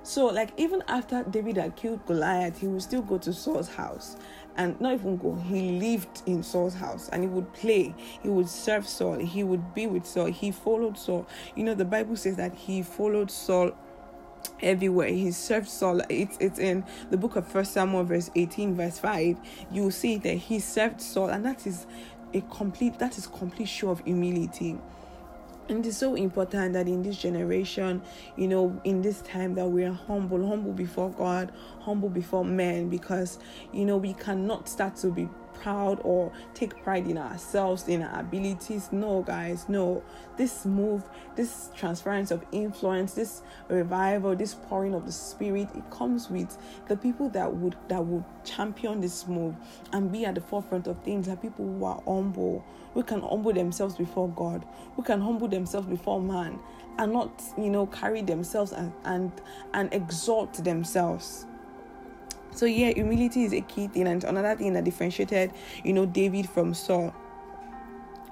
So, 0.02 0.26
like, 0.26 0.50
even 0.58 0.82
after 0.86 1.24
David 1.24 1.56
had 1.56 1.76
killed 1.76 2.04
Goliath, 2.04 2.60
he 2.60 2.66
would 2.66 2.82
still 2.82 3.00
go 3.00 3.16
to 3.16 3.32
Saul's 3.32 3.70
house 3.70 4.16
and 4.56 4.80
not 4.80 4.94
even 4.94 5.16
go. 5.16 5.34
He 5.34 5.78
lived 5.78 6.22
in 6.26 6.42
Saul's 6.42 6.74
house 6.74 7.08
and 7.10 7.22
he 7.22 7.28
would 7.28 7.52
play. 7.54 7.94
He 8.22 8.28
would 8.28 8.48
serve 8.48 8.86
Saul. 8.86 9.18
He 9.18 9.42
would 9.42 9.74
be 9.74 9.86
with 9.86 10.06
Saul. 10.06 10.26
He 10.26 10.50
followed 10.50 10.96
Saul. 10.96 11.26
You 11.54 11.64
know, 11.64 11.74
the 11.74 11.84
Bible 11.84 12.16
says 12.16 12.36
that 12.36 12.54
he 12.54 12.82
followed 12.82 13.30
Saul 13.30 13.72
everywhere 14.60 15.08
he 15.08 15.30
served 15.30 15.68
Saul. 15.68 16.00
It's 16.08 16.36
it's 16.40 16.58
in 16.58 16.84
the 17.10 17.16
book 17.16 17.36
of 17.36 17.46
First 17.46 17.72
Samuel, 17.72 18.04
verse 18.04 18.30
18, 18.34 18.74
verse 18.74 18.98
5. 18.98 19.38
You 19.70 19.90
see 19.90 20.18
that 20.18 20.34
he 20.34 20.60
served 20.60 21.00
Saul, 21.00 21.28
and 21.28 21.44
that 21.44 21.66
is 21.66 21.86
a 22.32 22.40
complete 22.42 22.98
that 22.98 23.16
is 23.18 23.26
complete 23.26 23.68
show 23.68 23.90
of 23.90 24.00
humility 24.00 24.78
and 25.68 25.86
it's 25.86 25.96
so 25.96 26.14
important 26.14 26.74
that 26.74 26.86
in 26.86 27.02
this 27.02 27.16
generation 27.16 28.02
you 28.36 28.46
know 28.48 28.78
in 28.84 29.02
this 29.02 29.22
time 29.22 29.54
that 29.54 29.66
we 29.66 29.84
are 29.84 29.92
humble 29.92 30.46
humble 30.46 30.72
before 30.72 31.10
god 31.10 31.50
humble 31.80 32.08
before 32.08 32.44
men 32.44 32.88
because 32.88 33.38
you 33.72 33.84
know 33.84 33.96
we 33.96 34.12
cannot 34.14 34.68
start 34.68 34.96
to 34.96 35.10
be 35.10 35.28
proud 35.54 36.00
or 36.02 36.32
take 36.54 36.82
pride 36.82 37.06
in 37.06 37.18
ourselves, 37.18 37.88
in 37.88 38.02
our 38.02 38.20
abilities. 38.20 38.90
No, 38.92 39.22
guys, 39.22 39.68
no. 39.68 40.02
This 40.36 40.64
move, 40.64 41.02
this 41.36 41.70
transference 41.74 42.30
of 42.30 42.44
influence, 42.52 43.14
this 43.14 43.42
revival, 43.68 44.34
this 44.34 44.54
pouring 44.54 44.94
of 44.94 45.06
the 45.06 45.12
spirit, 45.12 45.68
it 45.74 45.90
comes 45.90 46.28
with 46.28 46.56
the 46.88 46.96
people 46.96 47.28
that 47.30 47.54
would 47.54 47.76
that 47.88 48.04
would 48.04 48.24
champion 48.44 49.00
this 49.00 49.26
move 49.26 49.54
and 49.92 50.10
be 50.12 50.24
at 50.24 50.34
the 50.34 50.40
forefront 50.40 50.86
of 50.86 51.02
things 51.02 51.28
are 51.28 51.36
people 51.36 51.64
who 51.64 51.84
are 51.84 52.02
humble, 52.06 52.64
who 52.92 53.02
can 53.02 53.20
humble 53.20 53.52
themselves 53.52 53.94
before 53.96 54.28
God, 54.30 54.64
who 54.96 55.02
can 55.02 55.20
humble 55.20 55.48
themselves 55.48 55.86
before 55.86 56.20
man 56.20 56.58
and 56.98 57.12
not, 57.12 57.42
you 57.56 57.70
know, 57.70 57.86
carry 57.86 58.22
themselves 58.22 58.72
and 58.72 58.92
and, 59.04 59.32
and 59.72 59.92
exalt 59.92 60.52
themselves. 60.64 61.46
So 62.54 62.66
yeah, 62.66 62.90
humility 62.90 63.44
is 63.44 63.52
a 63.52 63.62
key 63.62 63.88
thing, 63.88 64.06
and 64.06 64.22
another 64.22 64.54
thing 64.54 64.74
that 64.74 64.84
differentiated, 64.84 65.52
you 65.82 65.92
know, 65.92 66.06
David 66.06 66.48
from 66.48 66.72
Saul. 66.72 67.12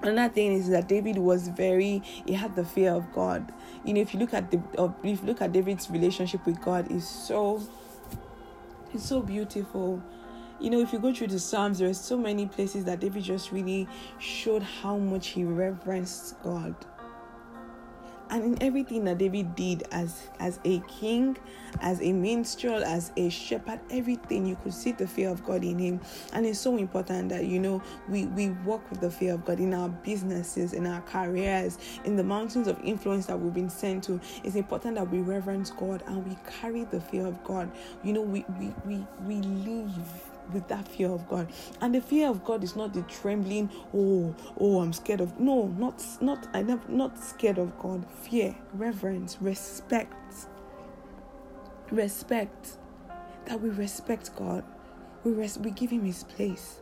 Another 0.01 0.33
thing 0.33 0.53
is 0.53 0.69
that 0.69 0.87
David 0.87 1.17
was 1.17 1.49
very 1.49 2.01
he 2.25 2.33
had 2.33 2.55
the 2.55 2.63
fear 2.63 2.93
of 2.93 3.11
God. 3.13 3.53
You 3.83 3.93
know, 3.93 4.01
if 4.01 4.13
you 4.13 4.19
look 4.21 4.33
at 4.33 4.49
the 4.49 4.61
if 5.03 5.21
you 5.21 5.25
look 5.25 5.41
at 5.41 5.51
David's 5.51 5.89
relationship 5.89 6.45
with 6.45 6.61
God, 6.61 6.89
is 6.89 7.07
so 7.07 7.61
it's 8.93 9.05
so 9.05 9.21
beautiful. 9.21 10.01
You 10.59 10.69
know, 10.69 10.79
if 10.79 10.93
you 10.93 10.99
go 10.99 11.13
through 11.13 11.27
the 11.27 11.39
Psalms, 11.39 11.79
there 11.79 11.89
are 11.89 11.93
so 11.93 12.17
many 12.17 12.45
places 12.45 12.85
that 12.85 13.01
David 13.01 13.23
just 13.23 13.51
really 13.51 13.87
showed 14.19 14.63
how 14.63 14.97
much 14.97 15.29
he 15.29 15.43
reverenced 15.43 16.41
God 16.43 16.75
and 18.33 18.43
in 18.43 18.63
everything 18.63 19.03
that 19.05 19.19
David 19.19 19.55
did 19.55 19.83
as 19.91 20.29
as 20.39 20.59
a 20.65 20.79
king, 20.87 21.37
as 21.81 22.01
a 22.01 22.11
minstrel, 22.11 22.83
as 22.83 23.11
a 23.15 23.29
shepherd, 23.29 23.79
everything 23.91 24.47
you 24.47 24.55
could 24.63 24.73
see 24.73 24.91
the 24.91 25.05
fear 25.05 25.29
of 25.29 25.45
God 25.45 25.63
in 25.63 25.77
him. 25.77 26.01
And 26.33 26.43
it's 26.43 26.57
so 26.57 26.75
important 26.77 27.29
that 27.29 27.45
you 27.45 27.59
know 27.59 27.83
we 28.09 28.25
we 28.25 28.49
walk 28.65 28.89
with 28.89 29.01
the 29.01 29.11
fear 29.11 29.35
of 29.35 29.45
God 29.45 29.59
in 29.59 29.71
our 29.75 29.89
businesses, 29.89 30.73
in 30.73 30.87
our 30.87 31.01
careers, 31.01 31.77
in 32.05 32.15
the 32.15 32.23
mountains 32.23 32.67
of 32.67 32.79
influence 32.83 33.27
that 33.27 33.39
we've 33.39 33.53
been 33.53 33.69
sent 33.69 34.03
to. 34.05 34.19
It's 34.43 34.55
important 34.55 34.95
that 34.95 35.11
we 35.11 35.19
reverence 35.19 35.69
God 35.69 36.03
and 36.07 36.27
we 36.27 36.35
carry 36.59 36.85
the 36.85 36.99
fear 36.99 37.27
of 37.27 37.43
God. 37.43 37.71
You 38.03 38.13
know, 38.13 38.21
we 38.21 38.45
we 38.59 38.73
we, 38.83 39.05
we 39.27 39.35
live 39.41 39.93
with 40.51 40.67
that 40.67 40.87
fear 40.87 41.09
of 41.11 41.27
God. 41.29 41.47
And 41.81 41.95
the 41.95 42.01
fear 42.01 42.29
of 42.29 42.43
God 42.43 42.63
is 42.63 42.75
not 42.75 42.93
the 42.93 43.03
trembling, 43.03 43.69
oh, 43.93 44.35
oh, 44.59 44.81
I'm 44.81 44.93
scared 44.93 45.21
of 45.21 45.39
no, 45.39 45.67
not 45.77 46.03
not 46.21 46.47
I 46.53 46.61
never 46.63 46.87
not 46.89 47.17
scared 47.23 47.57
of 47.57 47.77
God. 47.79 48.05
Fear, 48.23 48.55
reverence, 48.73 49.37
respect. 49.39 50.47
Respect. 51.91 52.77
That 53.45 53.61
we 53.61 53.69
respect 53.69 54.35
God. 54.35 54.63
We 55.23 55.31
res- 55.31 55.59
we 55.59 55.71
give 55.71 55.91
him 55.91 56.05
his 56.05 56.23
place. 56.23 56.79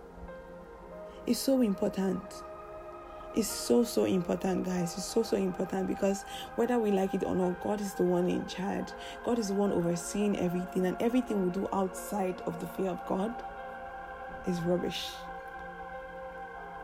It's 1.28 1.40
so 1.40 1.62
important. 1.62 2.22
It's 3.34 3.48
so 3.48 3.84
so 3.84 4.04
important, 4.04 4.66
guys. 4.66 4.94
It's 4.96 5.06
so 5.06 5.24
so 5.24 5.38
important 5.38 5.88
because 5.88 6.24
whether 6.56 6.78
we 6.80 6.92
like 6.92 7.14
it 7.14 7.24
or 7.24 7.36
not, 7.36 7.64
God 7.64 7.80
is 7.80 7.94
the 7.94 8.04
one 8.04 8.30
in 8.30 8.46
charge. 8.46 8.90
God 9.24 9.40
is 9.40 9.48
the 9.48 9.54
one 9.54 9.72
overseeing 9.72 10.38
everything, 10.38 10.86
and 10.86 11.02
everything 11.02 11.46
we 11.46 11.52
do 11.52 11.68
outside 11.72 12.42
of 12.42 12.60
the 12.60 12.68
fear 12.68 12.90
of 12.90 13.06
God 13.08 13.34
is 14.48 14.60
rubbish. 14.62 15.10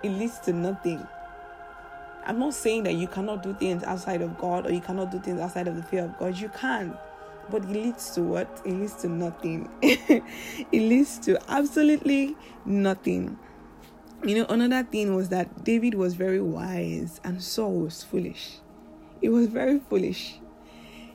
It 0.04 0.10
leads 0.10 0.40
to 0.40 0.54
nothing. 0.54 1.06
I'm 2.26 2.40
not 2.40 2.54
saying 2.54 2.84
that 2.84 2.96
you 2.96 3.08
cannot 3.08 3.42
do 3.42 3.54
things 3.54 3.84
outside 3.84 4.22
of 4.22 4.38
God 4.38 4.68
or 4.68 4.72
you 4.72 4.82
cannot 4.82 5.12
do 5.12 5.20
things 5.20 5.40
outside 5.40 5.68
of 5.68 5.76
the 5.76 5.84
fear 5.84 6.06
of 6.06 6.18
God. 6.18 6.38
You 6.38 6.50
can. 6.50 6.98
But 7.50 7.64
it 7.64 7.70
leads 7.70 8.12
to 8.12 8.22
what? 8.22 8.62
It 8.66 8.74
leads 8.74 8.96
to 8.96 9.08
nothing. 9.08 9.70
it 9.82 10.24
leads 10.74 11.18
to 11.20 11.40
absolutely 11.50 12.36
nothing. 12.66 13.38
You 14.26 14.40
know, 14.40 14.46
another 14.50 14.84
thing 14.84 15.16
was 15.16 15.30
that 15.30 15.64
David 15.64 15.94
was 15.94 16.16
very 16.16 16.42
wise 16.42 17.22
and 17.24 17.42
Saul 17.42 17.74
was 17.76 18.04
foolish. 18.04 18.58
He 19.22 19.30
was 19.30 19.48
very 19.48 19.80
foolish. 19.80 20.40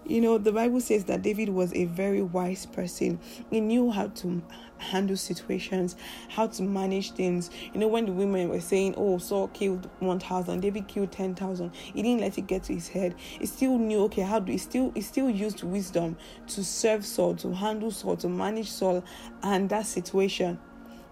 You 0.05 0.21
know, 0.21 0.37
the 0.37 0.53
Bible 0.53 0.81
says 0.81 1.05
that 1.05 1.23
David 1.23 1.49
was 1.51 1.73
a 1.75 1.85
very 1.85 2.23
wise 2.23 2.67
person. 2.67 3.21
He 3.51 3.61
knew 3.61 3.91
how 3.91 4.09
to 4.09 4.43
handle 4.79 5.17
situations, 5.17 5.95
how 6.29 6.49
to 6.49 6.63
manage 6.63 7.13
things. 7.13 7.51
You 7.73 7.79
know, 7.79 7.87
when 7.87 8.07
the 8.07 8.13
women 8.13 8.49
were 8.49 8.61
saying, 8.61 8.95
Oh, 8.97 9.19
Saul 9.19 9.49
killed 9.49 9.89
1,000, 10.01 10.61
David 10.61 10.89
killed 10.89 11.13
10,000, 11.13 11.71
he 11.75 12.03
didn't 12.03 12.21
let 12.21 12.37
it 12.37 12.49
get 12.49 12.65
to 12.65 12.75
his 12.75 12.89
head. 12.89 13.15
He 13.19 13.47
still 13.47 13.79
knew, 13.79 14.01
okay, 14.05 14.23
how 14.23 14.41
do 14.41 14.51
he 14.51 14.59
still, 14.59 14.91
he 14.95 15.03
still 15.03 15.31
used 15.31 15.63
wisdom 15.63 16.17
to 16.49 16.65
serve 16.65 17.07
Saul, 17.07 17.37
to 17.37 17.55
handle 17.55 17.93
Saul, 17.93 18.17
to 18.19 18.29
manage 18.29 18.71
Saul 18.71 19.05
and 19.43 19.69
that 19.71 19.87
situation. 19.87 20.59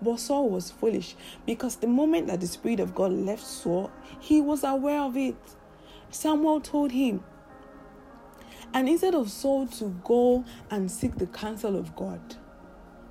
But 0.02 0.18
Saul 0.18 0.48
was 0.48 0.70
foolish 0.70 1.14
because 1.46 1.76
the 1.76 1.86
moment 1.86 2.26
that 2.26 2.40
the 2.40 2.46
Spirit 2.46 2.80
of 2.80 2.94
God 2.94 3.12
left 3.12 3.44
Saul, 3.44 3.90
he 4.18 4.40
was 4.40 4.64
aware 4.64 5.00
of 5.00 5.16
it. 5.16 5.36
Samuel 6.10 6.60
told 6.60 6.90
him, 6.90 7.22
And 8.72 8.88
instead 8.88 9.14
of 9.14 9.30
Saul 9.30 9.66
to 9.66 9.94
go 10.04 10.44
and 10.70 10.90
seek 10.90 11.16
the 11.16 11.26
counsel 11.26 11.76
of 11.76 11.94
God, 11.96 12.20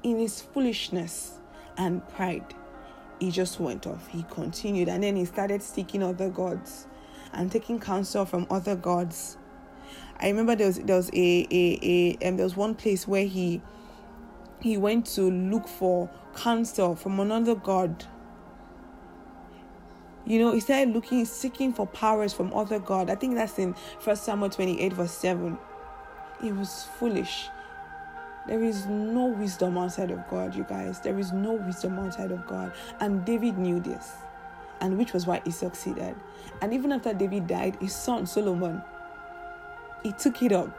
in 0.03 0.17
his 0.17 0.41
foolishness 0.41 1.33
and 1.77 2.07
pride, 2.09 2.53
he 3.19 3.31
just 3.31 3.59
went 3.59 3.85
off. 3.85 4.07
He 4.07 4.23
continued 4.29 4.87
and 4.87 5.03
then 5.03 5.15
he 5.15 5.25
started 5.25 5.61
seeking 5.61 6.01
other 6.01 6.29
gods 6.29 6.87
and 7.33 7.51
taking 7.51 7.79
counsel 7.79 8.25
from 8.25 8.47
other 8.49 8.75
gods. 8.75 9.37
I 10.19 10.29
remember 10.29 10.55
there 10.55 10.67
was 10.67 10.79
there 10.79 10.95
was 10.95 11.09
a 11.13 11.47
a, 11.51 11.79
a 12.21 12.27
um, 12.27 12.37
there 12.37 12.45
was 12.45 12.55
one 12.55 12.75
place 12.75 13.07
where 13.07 13.25
he 13.25 13.61
he 14.61 14.77
went 14.77 15.05
to 15.07 15.29
look 15.29 15.67
for 15.67 16.09
counsel 16.35 16.95
from 16.95 17.19
another 17.19 17.55
god. 17.55 18.05
You 20.29 20.37
know, 20.37 20.51
he 20.51 20.59
started 20.59 20.93
looking, 20.93 21.25
seeking 21.25 21.73
for 21.73 21.87
powers 21.87 22.33
from 22.33 22.53
other 22.53 22.77
God. 22.77 23.09
I 23.09 23.15
think 23.15 23.33
that's 23.33 23.57
in 23.57 23.73
First 23.99 24.25
Samuel 24.25 24.51
28, 24.51 24.93
verse 24.93 25.11
7. 25.11 25.57
It 26.43 26.55
was 26.55 26.87
foolish. 26.99 27.47
There 28.47 28.63
is 28.63 28.85
no 28.85 29.25
wisdom 29.25 29.75
outside 29.79 30.11
of 30.11 30.19
God, 30.29 30.55
you 30.55 30.65
guys. 30.69 30.99
There 30.99 31.17
is 31.17 31.31
no 31.31 31.53
wisdom 31.53 31.97
outside 31.97 32.31
of 32.31 32.45
God. 32.45 32.73
And 32.99 33.25
David 33.25 33.57
knew 33.57 33.79
this, 33.79 34.11
and 34.81 34.99
which 34.99 35.13
was 35.13 35.25
why 35.25 35.41
he 35.45 35.51
succeeded. 35.51 36.15
And 36.61 36.75
even 36.75 36.91
after 36.91 37.11
David 37.11 37.47
died, 37.47 37.77
his 37.81 37.95
son 37.95 38.27
Solomon, 38.27 38.83
he 40.03 40.11
took 40.11 40.43
it 40.43 40.51
up. 40.51 40.69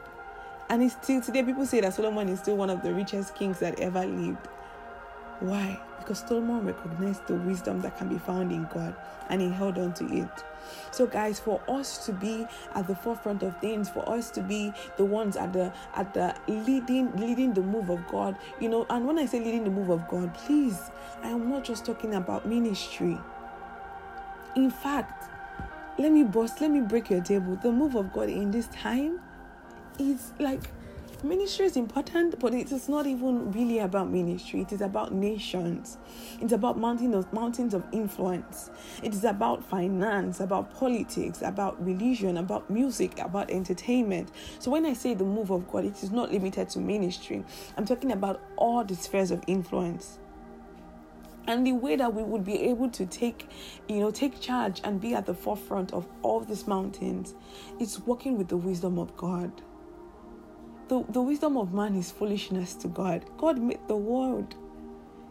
And 0.69 0.81
it's 0.81 0.95
still 0.95 1.21
today, 1.21 1.43
people 1.43 1.67
say 1.67 1.81
that 1.81 1.95
Solomon 1.95 2.29
is 2.29 2.39
still 2.39 2.57
one 2.57 2.71
of 2.71 2.85
the 2.85 2.95
richest 2.95 3.35
kings 3.35 3.59
that 3.59 3.81
ever 3.81 4.07
lived. 4.07 4.47
Why? 5.41 5.81
Because 6.01 6.21
Solomon 6.21 6.65
recognized 6.65 7.27
the 7.27 7.35
wisdom 7.35 7.81
that 7.83 7.97
can 7.97 8.09
be 8.09 8.19
found 8.19 8.53
in 8.53 8.67
God 8.73 8.95
and 9.29 9.41
he 9.41 9.49
held 9.49 9.79
on 9.79 9.95
to 9.95 10.05
it. 10.07 10.45
So 10.91 11.07
guys, 11.07 11.41
for 11.41 11.61
us 11.69 12.05
to 12.07 12.13
be 12.13 12.47
at 12.75 12.87
the 12.87 12.95
forefront 12.95 13.43
of 13.43 13.59
things, 13.61 13.89
for 13.89 14.09
us 14.09 14.31
to 14.33 14.43
be 14.43 14.73
the 14.97 15.05
ones 15.05 15.37
at 15.37 15.53
the 15.53 15.73
at 15.95 16.13
the 16.15 16.35
leading 16.49 17.15
leading 17.17 17.55
the 17.55 17.63
move 17.63 17.91
of 17.91 18.07
God, 18.09 18.37
you 18.61 18.69
know, 18.69 18.87
and 18.91 19.07
when 19.07 19.19
I 19.19 19.27
say 19.27 19.39
leading 19.39 19.65
the 19.65 19.71
move 19.71 19.91
of 19.91 20.07
God, 20.09 20.35
please, 20.35 20.91
I 21.23 21.29
am 21.29 21.49
not 21.49 21.65
just 21.65 21.85
talking 21.85 22.15
about 22.15 22.47
ministry. 22.47 23.19
In 24.57 24.71
fact, 24.71 25.31
let 25.99 26.13
me 26.13 26.25
bust, 26.25 26.61
let 26.61 26.71
me 26.71 26.81
break 26.81 27.11
your 27.11 27.23
table. 27.23 27.57
The 27.57 27.71
move 27.71 27.95
of 27.95 28.13
God 28.13 28.29
in 28.29 28.51
this 28.51 28.67
time 28.69 29.21
is 29.99 30.33
like 30.39 30.71
ministry 31.25 31.67
is 31.67 31.77
important, 31.77 32.39
but 32.39 32.55
it 32.55 32.73
is 32.73 32.89
not 32.89 33.07
even 33.07 33.51
really 33.53 33.79
about 33.79 34.11
ministry. 34.11 34.61
It 34.61 34.73
is 34.73 34.81
about 34.81 35.13
nations. 35.13 35.99
It's 36.41 36.53
about 36.53 36.79
mountains 36.79 37.15
of 37.15 37.33
mountains 37.33 37.75
of 37.75 37.85
influence. 37.93 38.71
It 39.03 39.15
is 39.15 39.25
about 39.25 39.65
finance, 39.65 40.41
about 40.41 40.75
politics, 40.75 41.43
about 41.43 41.85
religion, 41.85 42.37
about 42.37 42.71
music, 42.71 43.19
about 43.19 43.51
entertainment. 43.51 44.31
So 44.59 44.71
when 44.71 44.87
I 44.87 44.93
say 44.93 45.15
the 45.15 45.25
move 45.25 45.51
of 45.51 45.71
God, 45.71 45.85
it 45.85 46.03
is 46.03 46.11
not 46.11 46.33
limited 46.33 46.69
to 46.71 46.79
ministry. 46.79 47.45
I'm 47.77 47.87
talking 47.87 48.13
about 48.13 48.41
all 48.57 48.85
the 48.85 48.95
spheres 48.95 49.31
of 49.31 49.43
influence 49.47 50.19
and 51.47 51.67
the 51.67 51.73
way 51.73 51.97
that 51.97 52.15
we 52.15 52.23
would 52.23 52.45
be 52.45 52.61
able 52.65 52.89
to 52.91 53.07
take 53.07 53.49
you 53.89 53.99
know 53.99 54.11
take 54.11 54.41
charge 54.41 54.81
and 54.85 55.01
be 55.01 55.15
at 55.15 55.25
the 55.27 55.35
forefront 55.35 55.93
of 55.93 56.07
all 56.23 56.41
these 56.41 56.67
mountains 56.67 57.35
is 57.81 57.99
working 58.01 58.37
with 58.37 58.49
the 58.49 58.57
wisdom 58.57 58.99
of 58.99 59.17
god 59.17 59.51
the, 60.91 61.05
the 61.09 61.23
wisdom 61.23 61.57
of 61.57 61.73
man 61.73 61.95
is 61.95 62.11
foolishness 62.11 62.75
to 62.75 62.89
God. 62.89 63.25
God 63.39 63.59
made 63.59 63.79
the 63.87 63.95
world. 63.95 64.57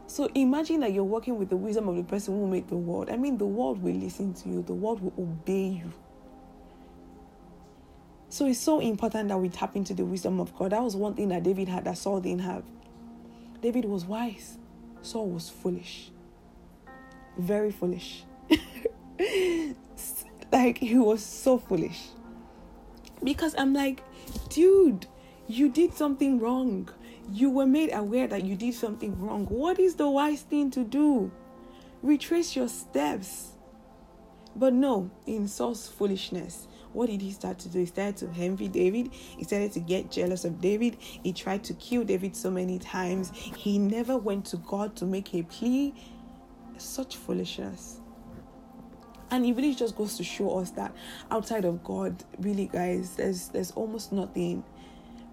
So 0.07 0.29
imagine 0.33 0.79
that 0.79 0.93
you're 0.93 1.03
working 1.03 1.37
with 1.37 1.49
the 1.49 1.57
wisdom 1.57 1.89
of 1.89 1.97
the 1.97 2.03
person 2.03 2.33
who 2.33 2.47
made 2.47 2.69
the 2.69 2.77
world. 2.77 3.09
I 3.09 3.17
mean, 3.17 3.37
the 3.37 3.45
world 3.45 3.83
will 3.83 3.93
listen 3.93 4.33
to 4.35 4.47
you, 4.47 4.63
the 4.63 4.73
world 4.73 5.01
will 5.01 5.11
obey 5.21 5.81
you. 5.83 5.91
So 8.29 8.45
it's 8.45 8.59
so 8.59 8.79
important 8.79 9.27
that 9.27 9.37
we 9.37 9.49
tap 9.49 9.75
into 9.75 9.93
the 9.93 10.05
wisdom 10.05 10.39
of 10.39 10.55
God. 10.55 10.71
That 10.71 10.81
was 10.81 10.95
one 10.95 11.13
thing 11.13 11.27
that 11.27 11.43
David 11.43 11.67
had 11.67 11.83
that 11.83 11.97
Saul 11.97 12.21
didn't 12.21 12.43
have. 12.43 12.63
David 13.61 13.83
was 13.83 14.05
wise, 14.05 14.57
Saul 15.01 15.27
was 15.27 15.49
foolish. 15.49 16.09
Very 17.37 17.71
foolish. 17.71 18.23
like, 20.53 20.77
he 20.77 20.97
was 20.97 21.21
so 21.21 21.57
foolish. 21.57 21.99
Because 23.21 23.55
I'm 23.57 23.73
like, 23.73 24.01
dude, 24.47 25.05
you 25.49 25.67
did 25.67 25.95
something 25.95 26.39
wrong. 26.39 26.87
You 27.31 27.49
were 27.49 27.65
made 27.65 27.91
aware 27.91 28.27
that 28.27 28.43
you 28.43 28.55
did 28.55 28.75
something 28.75 29.19
wrong. 29.19 29.47
What 29.47 29.79
is 29.79 29.95
the 29.95 30.07
wise 30.07 30.43
thing 30.43 30.69
to 30.71 30.83
do? 30.83 31.31
Retrace 32.03 32.55
your 32.55 32.69
steps. 32.69 33.53
But 34.55 34.73
no, 34.73 35.09
in 35.25 35.47
Saul's 35.47 35.87
foolishness, 35.87 36.67
what 36.93 37.07
did 37.09 37.21
he 37.21 37.31
start 37.31 37.57
to 37.59 37.69
do? 37.69 37.79
He 37.79 37.87
started 37.87 38.17
to 38.17 38.29
envy 38.39 38.67
David. 38.67 39.11
He 39.11 39.43
started 39.43 39.71
to 39.73 39.79
get 39.79 40.11
jealous 40.11 40.45
of 40.45 40.61
David. 40.61 40.97
He 40.99 41.33
tried 41.33 41.63
to 41.63 41.73
kill 41.73 42.03
David 42.03 42.35
so 42.35 42.51
many 42.51 42.77
times. 42.77 43.31
He 43.33 43.79
never 43.79 44.17
went 44.17 44.45
to 44.47 44.57
God 44.57 44.95
to 44.97 45.05
make 45.05 45.33
a 45.33 45.41
plea. 45.43 45.95
Such 46.77 47.15
foolishness. 47.15 48.01
And 49.31 49.45
it 49.45 49.55
really 49.55 49.73
just 49.73 49.95
goes 49.95 50.15
to 50.17 50.23
show 50.23 50.59
us 50.59 50.71
that 50.71 50.95
outside 51.31 51.65
of 51.65 51.83
God, 51.83 52.23
really, 52.39 52.67
guys, 52.67 53.15
there's 53.15 53.49
there's 53.49 53.71
almost 53.71 54.11
nothing 54.11 54.63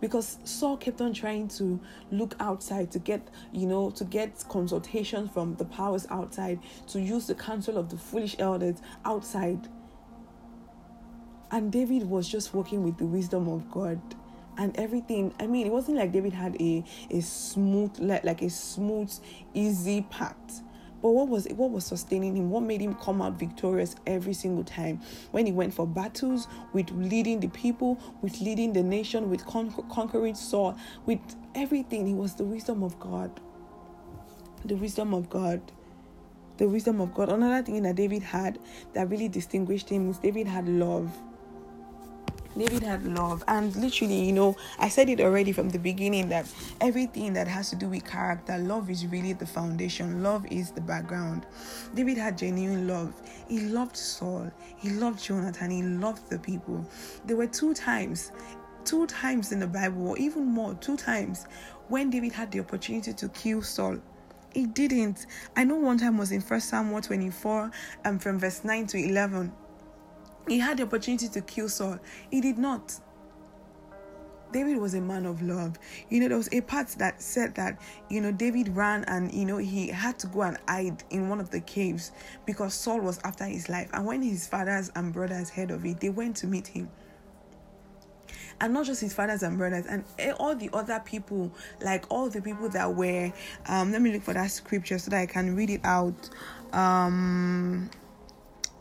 because 0.00 0.38
Saul 0.44 0.76
kept 0.76 1.00
on 1.00 1.12
trying 1.12 1.48
to 1.48 1.80
look 2.10 2.34
outside 2.40 2.90
to 2.92 2.98
get, 2.98 3.28
you 3.52 3.66
know, 3.66 3.90
to 3.90 4.04
get 4.04 4.44
consultation 4.48 5.28
from 5.28 5.54
the 5.56 5.64
powers 5.64 6.06
outside, 6.10 6.60
to 6.88 7.00
use 7.00 7.26
the 7.26 7.34
counsel 7.34 7.78
of 7.78 7.88
the 7.88 7.96
foolish 7.96 8.36
elders 8.38 8.76
outside. 9.04 9.68
And 11.50 11.70
David 11.72 12.08
was 12.08 12.28
just 12.28 12.54
working 12.54 12.82
with 12.82 12.98
the 12.98 13.06
wisdom 13.06 13.48
of 13.48 13.70
God 13.70 14.00
and 14.58 14.76
everything. 14.76 15.32
I 15.38 15.46
mean, 15.46 15.66
it 15.66 15.72
wasn't 15.72 15.98
like 15.98 16.12
David 16.12 16.32
had 16.32 16.60
a 16.60 16.84
a 17.10 17.20
smooth 17.20 17.98
like 18.00 18.42
a 18.42 18.50
smooth, 18.50 19.12
easy 19.54 20.02
path 20.10 20.62
but 21.06 21.12
what 21.12 21.28
was 21.28 21.46
what 21.54 21.70
was 21.70 21.86
sustaining 21.86 22.36
him? 22.36 22.50
What 22.50 22.64
made 22.64 22.80
him 22.80 22.94
come 22.94 23.22
out 23.22 23.34
victorious 23.34 23.94
every 24.08 24.32
single 24.32 24.64
time 24.64 25.00
when 25.30 25.46
he 25.46 25.52
went 25.52 25.72
for 25.72 25.86
battles 25.86 26.48
with 26.72 26.90
leading 26.90 27.38
the 27.38 27.46
people, 27.46 27.96
with 28.22 28.40
leading 28.40 28.72
the 28.72 28.82
nation, 28.82 29.30
with 29.30 29.46
con- 29.46 29.72
conquering 29.88 30.34
Saul, 30.34 30.76
with 31.04 31.20
everything? 31.54 32.08
He 32.08 32.14
was 32.14 32.34
the 32.34 32.42
wisdom 32.42 32.82
of 32.82 32.98
God. 32.98 33.30
The 34.64 34.74
wisdom 34.74 35.14
of 35.14 35.30
God. 35.30 35.62
The 36.56 36.66
wisdom 36.66 37.00
of 37.00 37.14
God. 37.14 37.28
Another 37.28 37.62
thing 37.62 37.80
that 37.84 37.94
David 37.94 38.24
had 38.24 38.58
that 38.94 39.08
really 39.08 39.28
distinguished 39.28 39.88
him 39.88 40.10
is 40.10 40.18
David 40.18 40.48
had 40.48 40.68
love. 40.68 41.16
David 42.56 42.82
had 42.82 43.04
love, 43.04 43.44
and 43.48 43.74
literally, 43.76 44.24
you 44.24 44.32
know, 44.32 44.56
I 44.78 44.88
said 44.88 45.10
it 45.10 45.20
already 45.20 45.52
from 45.52 45.68
the 45.68 45.78
beginning 45.78 46.28
that 46.30 46.50
everything 46.80 47.34
that 47.34 47.46
has 47.46 47.70
to 47.70 47.76
do 47.76 47.88
with 47.88 48.04
character, 48.04 48.56
love 48.56 48.88
is 48.88 49.06
really 49.06 49.34
the 49.34 49.46
foundation, 49.46 50.22
love 50.22 50.46
is 50.50 50.70
the 50.70 50.80
background. 50.80 51.46
David 51.94 52.16
had 52.16 52.38
genuine 52.38 52.88
love. 52.88 53.12
He 53.48 53.60
loved 53.60 53.96
Saul, 53.96 54.50
he 54.78 54.90
loved 54.90 55.22
Jonathan, 55.22 55.70
he 55.70 55.82
loved 55.82 56.30
the 56.30 56.38
people. 56.38 56.86
There 57.26 57.36
were 57.36 57.46
two 57.46 57.74
times, 57.74 58.32
two 58.84 59.06
times 59.06 59.52
in 59.52 59.60
the 59.60 59.66
Bible, 59.66 60.08
or 60.08 60.18
even 60.18 60.46
more, 60.46 60.74
two 60.74 60.96
times 60.96 61.46
when 61.88 62.10
David 62.10 62.32
had 62.32 62.50
the 62.50 62.60
opportunity 62.60 63.12
to 63.12 63.28
kill 63.28 63.62
Saul 63.62 63.98
he 64.56 64.64
didn't. 64.64 65.26
I 65.54 65.64
know 65.64 65.74
one 65.74 65.98
time 65.98 66.16
was 66.16 66.32
in 66.32 66.40
First 66.40 66.70
Samuel 66.70 67.02
24 67.02 67.64
and 68.04 68.14
um, 68.14 68.18
from 68.18 68.38
verse 68.38 68.64
9 68.64 68.86
to 68.86 68.96
11. 68.96 69.52
He 70.48 70.58
had 70.58 70.78
the 70.78 70.84
opportunity 70.84 71.28
to 71.28 71.40
kill 71.40 71.68
Saul. 71.68 71.98
He 72.30 72.40
did 72.40 72.58
not. 72.58 73.00
David 74.52 74.78
was 74.78 74.94
a 74.94 75.00
man 75.00 75.26
of 75.26 75.42
love. 75.42 75.76
You 76.08 76.20
know, 76.20 76.28
there 76.28 76.36
was 76.36 76.48
a 76.52 76.60
part 76.60 76.88
that 76.98 77.20
said 77.20 77.54
that, 77.56 77.80
you 78.08 78.20
know, 78.20 78.30
David 78.30 78.68
ran 78.74 79.04
and, 79.04 79.32
you 79.32 79.44
know, 79.44 79.58
he 79.58 79.88
had 79.88 80.18
to 80.20 80.28
go 80.28 80.42
and 80.42 80.56
hide 80.68 81.02
in 81.10 81.28
one 81.28 81.40
of 81.40 81.50
the 81.50 81.60
caves 81.60 82.12
because 82.46 82.72
Saul 82.72 83.00
was 83.00 83.18
after 83.24 83.44
his 83.44 83.68
life. 83.68 83.90
And 83.92 84.06
when 84.06 84.22
his 84.22 84.46
fathers 84.46 84.90
and 84.94 85.12
brothers 85.12 85.50
heard 85.50 85.70
of 85.70 85.84
it, 85.84 86.00
they 86.00 86.10
went 86.10 86.36
to 86.36 86.46
meet 86.46 86.68
him. 86.68 86.88
And 88.60 88.72
not 88.72 88.86
just 88.86 89.02
his 89.02 89.12
fathers 89.12 89.42
and 89.42 89.58
brothers, 89.58 89.84
and 89.86 90.04
all 90.38 90.54
the 90.54 90.70
other 90.72 91.02
people, 91.04 91.52
like 91.82 92.06
all 92.08 92.30
the 92.30 92.40
people 92.40 92.70
that 92.70 92.94
were, 92.94 93.30
um, 93.66 93.92
let 93.92 94.00
me 94.00 94.12
look 94.12 94.22
for 94.22 94.32
that 94.32 94.50
scripture 94.50 94.98
so 94.98 95.10
that 95.10 95.20
I 95.20 95.26
can 95.26 95.54
read 95.54 95.68
it 95.68 95.82
out. 95.84 96.30
Um, 96.72 97.90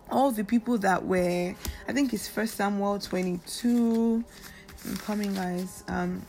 all 0.10 0.32
the 0.32 0.44
people 0.44 0.78
that 0.78 1.06
were 1.06 1.54
i 1.88 1.94
think 1.94 2.14
it's 2.14 2.28
first 2.28 2.56
samuel 2.56 3.00
22 3.00 4.24
i'm 4.86 4.98
coming 4.98 5.34
guys 5.34 5.84
um 5.88 6.22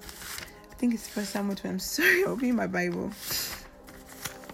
i 0.00 0.74
think 0.76 0.94
it's 0.94 1.08
first 1.08 1.30
samuel 1.30 1.56
22 1.56 1.68
i'm 1.72 1.78
sorry 1.78 2.24
i'll 2.24 2.36
be 2.36 2.48
in 2.48 2.56
my 2.56 2.66
bible. 2.66 3.10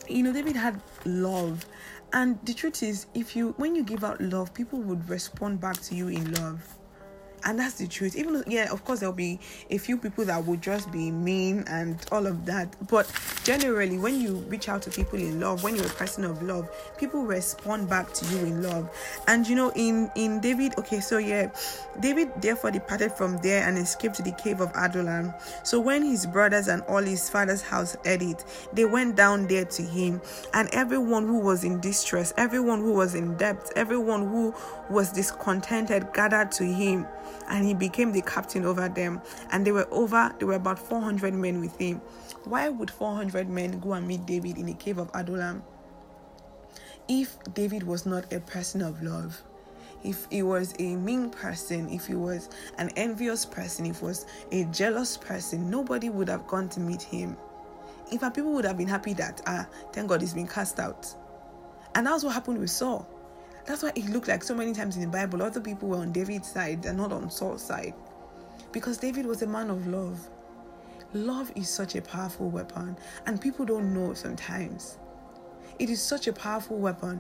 You 0.08 0.22
know 0.22 0.32
david 0.32 0.56
had 0.56 0.80
love. 1.04 1.66
And 2.14 2.38
the 2.44 2.54
truth 2.54 2.82
is 2.82 3.06
if 3.12 3.36
you 3.36 3.54
when 3.58 3.74
you 3.76 3.84
give 3.84 4.02
out 4.02 4.18
love 4.20 4.54
people 4.54 4.80
would 4.80 5.06
respond 5.10 5.60
back 5.60 5.78
to 5.82 5.94
you 5.94 6.08
in 6.08 6.32
love 6.32 6.77
and 7.44 7.58
that's 7.58 7.74
the 7.74 7.86
truth. 7.86 8.16
Even 8.16 8.34
though, 8.34 8.44
yeah 8.46 8.70
of 8.72 8.84
course 8.84 9.00
there'll 9.00 9.14
be 9.14 9.38
a 9.70 9.78
few 9.78 9.96
people 9.96 10.24
that 10.24 10.46
will 10.46 10.56
just 10.56 10.90
be 10.90 11.10
mean 11.10 11.64
and 11.68 11.98
all 12.12 12.26
of 12.26 12.46
that. 12.46 12.74
But 12.88 13.10
generally 13.44 13.98
when 13.98 14.20
you 14.20 14.36
reach 14.48 14.68
out 14.68 14.82
to 14.82 14.90
people 14.90 15.18
in 15.18 15.40
love 15.40 15.62
when 15.62 15.76
you're 15.76 15.86
a 15.86 15.90
person 15.90 16.24
of 16.24 16.42
love 16.42 16.68
people 16.98 17.22
respond 17.22 17.88
back 17.88 18.12
to 18.14 18.26
you 18.26 18.38
in 18.38 18.62
love. 18.62 18.90
And 19.26 19.46
you 19.46 19.54
know 19.54 19.72
in 19.74 20.10
in 20.14 20.40
david 20.40 20.76
okay 20.78 21.00
so 21.00 21.18
yeah 21.18 21.50
david 22.00 22.30
therefore 22.40 22.70
departed 22.70 23.12
from 23.12 23.38
there 23.38 23.66
and 23.66 23.78
escaped 23.78 24.16
to 24.16 24.22
the 24.22 24.32
cave 24.32 24.60
of 24.60 24.70
adullam. 24.74 25.34
So 25.64 25.80
when 25.80 26.02
his 26.02 26.26
brothers 26.26 26.68
and 26.68 26.82
all 26.82 27.02
his 27.02 27.28
father's 27.28 27.62
house 27.62 27.96
heard 28.04 28.22
it 28.22 28.44
they 28.72 28.84
went 28.84 29.16
down 29.16 29.46
there 29.46 29.64
to 29.64 29.82
him. 29.82 30.20
And 30.54 30.68
everyone 30.72 31.26
who 31.26 31.38
was 31.38 31.64
in 31.64 31.80
distress 31.80 32.32
everyone 32.36 32.80
who 32.80 32.92
was 32.92 33.14
in 33.14 33.36
debt 33.36 33.70
everyone 33.76 34.28
who 34.28 34.54
was 34.90 35.12
discontented 35.12 36.12
gathered 36.12 36.50
to 36.52 36.64
him 36.64 37.06
and 37.48 37.64
he 37.64 37.74
became 37.74 38.12
the 38.12 38.22
captain 38.22 38.64
over 38.64 38.88
them. 38.88 39.20
And 39.50 39.66
they 39.66 39.72
were 39.72 39.88
over, 39.90 40.34
there 40.38 40.48
were 40.48 40.54
about 40.54 40.78
400 40.78 41.34
men 41.34 41.60
with 41.60 41.76
him. 41.78 42.00
Why 42.44 42.68
would 42.68 42.90
400 42.90 43.48
men 43.48 43.78
go 43.80 43.92
and 43.92 44.06
meet 44.06 44.26
David 44.26 44.58
in 44.58 44.66
the 44.66 44.74
cave 44.74 44.98
of 44.98 45.10
Adullam? 45.14 45.62
If 47.08 47.36
David 47.54 47.82
was 47.82 48.04
not 48.04 48.32
a 48.32 48.40
person 48.40 48.82
of 48.82 49.02
love, 49.02 49.42
if 50.04 50.26
he 50.30 50.42
was 50.42 50.74
a 50.78 50.94
mean 50.96 51.30
person, 51.30 51.88
if 51.90 52.06
he 52.06 52.14
was 52.14 52.48
an 52.76 52.90
envious 52.96 53.44
person, 53.44 53.86
if 53.86 54.00
he 54.00 54.04
was 54.04 54.26
a 54.52 54.64
jealous 54.66 55.16
person, 55.16 55.70
nobody 55.70 56.08
would 56.08 56.28
have 56.28 56.46
gone 56.46 56.68
to 56.70 56.80
meet 56.80 57.02
him. 57.02 57.36
In 58.12 58.18
fact, 58.18 58.36
people 58.36 58.52
would 58.52 58.64
have 58.64 58.78
been 58.78 58.88
happy 58.88 59.12
that, 59.14 59.42
ah, 59.46 59.66
thank 59.92 60.08
God 60.08 60.20
he's 60.20 60.34
been 60.34 60.46
cast 60.46 60.78
out. 60.78 61.12
And 61.94 62.06
that's 62.06 62.22
what 62.24 62.32
happened 62.32 62.58
with 62.58 62.70
Saul. 62.70 63.08
That's 63.68 63.82
why 63.82 63.92
it 63.94 64.08
looked 64.08 64.28
like 64.28 64.42
so 64.42 64.54
many 64.54 64.72
times 64.72 64.96
in 64.96 65.02
the 65.02 65.08
Bible, 65.08 65.42
other 65.42 65.60
people 65.60 65.90
were 65.90 65.98
on 65.98 66.10
David's 66.10 66.50
side 66.50 66.86
and 66.86 66.96
not 66.96 67.12
on 67.12 67.30
Saul's 67.30 67.62
side. 67.62 67.92
Because 68.72 68.96
David 68.96 69.26
was 69.26 69.42
a 69.42 69.46
man 69.46 69.68
of 69.68 69.86
love. 69.86 70.30
Love 71.12 71.52
is 71.54 71.68
such 71.68 71.94
a 71.94 72.00
powerful 72.00 72.48
weapon, 72.48 72.96
and 73.26 73.38
people 73.38 73.66
don't 73.66 73.92
know 73.92 74.14
sometimes. 74.14 74.96
It 75.78 75.90
is 75.90 76.00
such 76.00 76.28
a 76.28 76.32
powerful 76.32 76.78
weapon. 76.78 77.18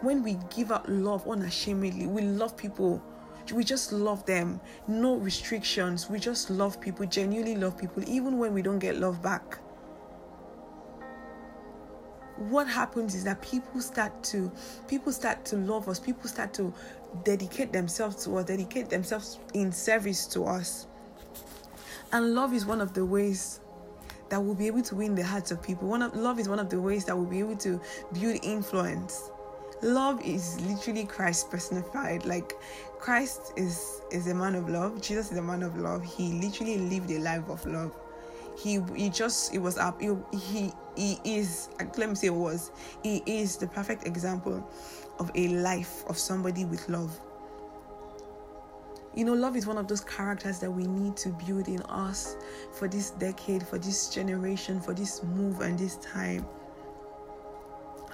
When 0.00 0.22
we 0.22 0.38
give 0.48 0.72
out 0.72 0.88
love 0.88 1.28
unashamedly, 1.28 2.06
we 2.06 2.22
love 2.22 2.56
people. 2.56 3.02
We 3.52 3.62
just 3.62 3.92
love 3.92 4.24
them. 4.24 4.62
No 4.88 5.16
restrictions. 5.16 6.08
We 6.08 6.18
just 6.18 6.48
love 6.48 6.80
people, 6.80 7.04
genuinely 7.04 7.56
love 7.56 7.76
people, 7.76 8.02
even 8.08 8.38
when 8.38 8.54
we 8.54 8.62
don't 8.62 8.78
get 8.78 8.96
love 8.96 9.20
back 9.20 9.58
what 12.50 12.66
happens 12.66 13.14
is 13.14 13.24
that 13.24 13.40
people 13.42 13.80
start 13.80 14.22
to 14.24 14.50
people 14.88 15.12
start 15.12 15.44
to 15.44 15.56
love 15.56 15.88
us 15.88 15.98
people 16.00 16.28
start 16.28 16.52
to 16.54 16.72
dedicate 17.24 17.72
themselves 17.72 18.24
to 18.24 18.36
us 18.36 18.44
dedicate 18.44 18.88
themselves 18.88 19.38
in 19.54 19.70
service 19.72 20.26
to 20.26 20.44
us. 20.44 20.86
And 22.12 22.34
love 22.34 22.52
is 22.52 22.66
one 22.66 22.80
of 22.80 22.92
the 22.92 23.04
ways 23.04 23.60
that 24.28 24.40
we'll 24.40 24.54
be 24.54 24.66
able 24.66 24.82
to 24.82 24.94
win 24.94 25.14
the 25.14 25.24
hearts 25.24 25.50
of 25.50 25.62
people. 25.62 25.88
One 25.88 26.02
of 26.02 26.14
love 26.14 26.38
is 26.38 26.48
one 26.48 26.58
of 26.58 26.68
the 26.68 26.80
ways 26.80 27.04
that 27.06 27.16
we'll 27.16 27.26
be 27.26 27.38
able 27.40 27.56
to 27.56 27.80
build 28.12 28.38
influence. 28.42 29.30
Love 29.82 30.24
is 30.24 30.60
literally 30.60 31.04
christ 31.04 31.50
personified. 31.50 32.24
Like 32.24 32.52
christ 32.98 33.52
is 33.56 34.02
is 34.10 34.26
a 34.26 34.34
man 34.34 34.54
of 34.54 34.68
love. 34.68 35.00
Jesus 35.00 35.32
is 35.32 35.38
a 35.38 35.42
man 35.42 35.62
of 35.62 35.76
love. 35.76 36.04
He 36.04 36.32
literally 36.34 36.78
lived 36.78 37.10
a 37.10 37.18
life 37.18 37.48
of 37.48 37.64
love 37.66 37.94
he 38.58 38.80
he 38.94 39.08
just 39.08 39.54
it 39.54 39.58
was 39.58 39.78
up 39.78 40.00
he, 40.00 40.14
he 40.32 40.72
he 40.96 41.18
is 41.24 41.68
let 41.96 42.08
me 42.08 42.14
say 42.14 42.30
was 42.30 42.70
he 43.02 43.22
is 43.26 43.56
the 43.56 43.66
perfect 43.66 44.06
example 44.06 44.68
of 45.18 45.30
a 45.34 45.48
life 45.48 46.04
of 46.08 46.18
somebody 46.18 46.64
with 46.64 46.88
love. 46.88 47.18
You 49.14 49.24
know 49.24 49.34
love 49.34 49.56
is 49.56 49.66
one 49.66 49.78
of 49.78 49.88
those 49.88 50.00
characters 50.02 50.58
that 50.60 50.70
we 50.70 50.86
need 50.86 51.16
to 51.18 51.30
build 51.46 51.68
in 51.68 51.82
us 51.82 52.36
for 52.72 52.88
this 52.88 53.10
decade 53.10 53.66
for 53.66 53.78
this 53.78 54.08
generation 54.08 54.80
for 54.80 54.94
this 54.94 55.22
move 55.22 55.60
and 55.60 55.78
this 55.78 55.96
time. 55.96 56.46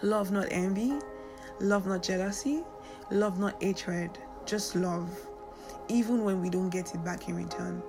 Love 0.03 0.31
not 0.31 0.47
envy. 0.51 0.95
Love 1.61 1.87
not 1.87 2.03
jealousy. 2.05 2.63
Love 3.11 3.41
not 3.41 3.61
hatred. 3.61 4.11
Just 4.47 4.77
love. 4.77 5.11
Even 5.89 6.25
when 6.25 6.41
we 6.41 6.51
don't 6.51 6.71
get 6.71 6.95
it 6.95 7.03
back 7.05 7.29
in 7.29 7.35
return 7.35 7.83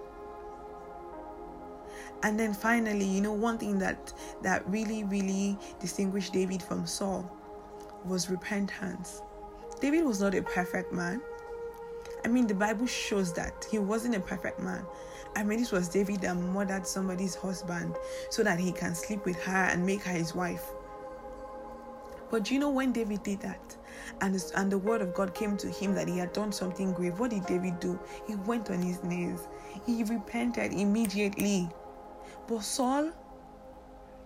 and 2.23 2.39
then 2.39 2.53
finally 2.53 3.05
you 3.05 3.21
know 3.21 3.33
one 3.33 3.57
thing 3.57 3.79
that 3.79 4.13
that 4.41 4.67
really 4.69 5.03
really 5.05 5.57
distinguished 5.79 6.33
david 6.33 6.61
from 6.61 6.85
saul 6.85 7.29
was 8.05 8.29
repentance. 8.29 9.21
David 9.81 10.05
was 10.05 10.21
not 10.21 10.35
a 10.35 10.41
perfect 10.41 10.91
man. 10.91 11.21
I 12.25 12.27
mean 12.27 12.47
the 12.47 12.53
bible 12.53 12.85
shows 12.85 13.33
that 13.33 13.65
he 13.69 13.79
wasn't 13.79 14.15
a 14.15 14.19
perfect 14.19 14.59
man. 14.59 14.85
I 15.35 15.43
mean 15.43 15.59
this 15.59 15.71
was 15.71 15.87
david 15.87 16.21
that 16.21 16.35
murdered 16.35 16.85
somebody's 16.85 17.35
husband 17.35 17.95
so 18.29 18.43
that 18.43 18.59
he 18.59 18.71
can 18.71 18.95
sleep 18.95 19.25
with 19.25 19.41
her 19.43 19.65
and 19.65 19.85
make 19.85 20.03
her 20.03 20.11
his 20.11 20.35
wife. 20.35 20.65
But 22.29 22.51
you 22.51 22.59
know 22.59 22.69
when 22.69 22.91
david 22.91 23.23
did 23.23 23.41
that 23.41 23.75
and, 24.21 24.43
and 24.55 24.71
the 24.71 24.77
word 24.77 25.01
of 25.01 25.13
god 25.13 25.33
came 25.33 25.55
to 25.57 25.69
him 25.69 25.93
that 25.95 26.07
he 26.07 26.17
had 26.17 26.33
done 26.33 26.51
something 26.51 26.91
grave 26.91 27.19
what 27.19 27.31
did 27.31 27.45
david 27.45 27.79
do? 27.79 27.99
He 28.27 28.35
went 28.35 28.69
on 28.69 28.81
his 28.81 29.01
knees. 29.03 29.47
He 29.85 30.03
repented 30.03 30.73
immediately 30.73 31.69
but 32.49 32.63
Saul, 32.63 33.11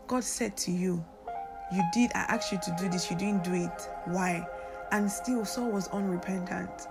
God 0.07 0.23
said 0.23 0.55
to 0.57 0.71
you, 0.71 1.03
You 1.73 1.83
did, 1.91 2.09
I 2.15 2.19
asked 2.19 2.53
you 2.53 2.59
to 2.63 2.75
do 2.79 2.88
this, 2.88 3.12
you 3.12 3.17
didn't 3.17 3.43
do 3.43 3.53
it. 3.53 3.89
Why? 4.05 4.47
And 4.93 5.12
still, 5.12 5.43
Saul 5.43 5.71
was 5.71 5.89
unrepentant. 5.89 6.88